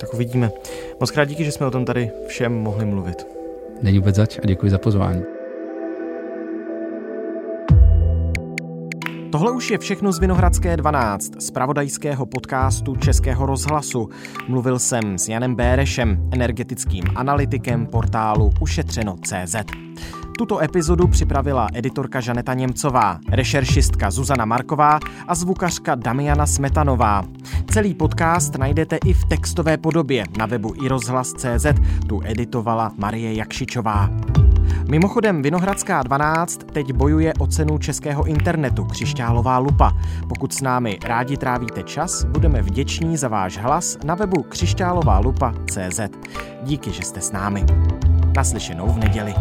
Tak 0.00 0.14
uvidíme. 0.14 0.50
Moc 1.00 1.10
krát 1.10 1.24
díky, 1.24 1.44
že 1.44 1.52
jsme 1.52 1.66
o 1.66 1.70
tom 1.70 1.84
tady 1.84 2.10
všem 2.26 2.52
mohli 2.52 2.84
mluvit. 2.84 3.26
Není 3.82 3.98
vůbec 3.98 4.16
zač 4.16 4.38
a 4.38 4.46
děkuji 4.46 4.70
za 4.70 4.78
pozvání. 4.78 5.39
Tohle 9.30 9.52
už 9.52 9.70
je 9.70 9.78
všechno 9.78 10.12
z 10.12 10.18
Vinohradské 10.18 10.76
12, 10.76 11.42
z 11.42 11.50
pravodajského 11.50 12.26
podcastu 12.26 12.96
Českého 12.96 13.46
rozhlasu. 13.46 14.08
Mluvil 14.48 14.78
jsem 14.78 15.18
s 15.18 15.28
Janem 15.28 15.54
Bérešem, 15.54 16.28
energetickým 16.32 17.04
analytikem 17.14 17.86
portálu 17.86 18.50
ušetřeno.cz. 18.60 19.56
Tuto 20.38 20.60
epizodu 20.60 21.08
připravila 21.08 21.68
editorka 21.74 22.20
Žaneta 22.20 22.54
Němcová, 22.54 23.18
rešeršistka 23.28 24.10
Zuzana 24.10 24.44
Marková 24.44 24.98
a 25.28 25.34
zvukařka 25.34 25.94
Damiana 25.94 26.46
Smetanová. 26.46 27.24
Celý 27.70 27.94
podcast 27.94 28.58
najdete 28.58 28.96
i 29.04 29.12
v 29.12 29.24
textové 29.24 29.78
podobě 29.78 30.24
na 30.38 30.46
webu 30.46 30.74
iRozhlas.cz, 30.84 31.66
tu 32.08 32.20
editovala 32.24 32.92
Marie 32.96 33.34
Jakšičová. 33.34 34.10
Mimochodem 34.90 35.42
Vinohradská 35.42 36.02
12 36.02 36.60
teď 36.72 36.92
bojuje 36.92 37.34
o 37.38 37.46
cenu 37.46 37.78
českého 37.78 38.26
internetu 38.26 38.84
Křišťálová 38.84 39.58
lupa. 39.58 39.92
Pokud 40.28 40.54
s 40.54 40.60
námi 40.60 40.98
rádi 41.04 41.36
trávíte 41.36 41.82
čas, 41.82 42.24
budeme 42.24 42.62
vděční 42.62 43.16
za 43.16 43.28
váš 43.28 43.58
hlas 43.58 43.98
na 44.04 44.14
webu 44.14 44.42
křišťáloválupa.cz. 44.42 46.00
Díky, 46.62 46.90
že 46.90 47.02
jste 47.02 47.20
s 47.20 47.32
námi. 47.32 47.64
Naslyšenou 48.36 48.86
v 48.86 48.98
neděli. 48.98 49.34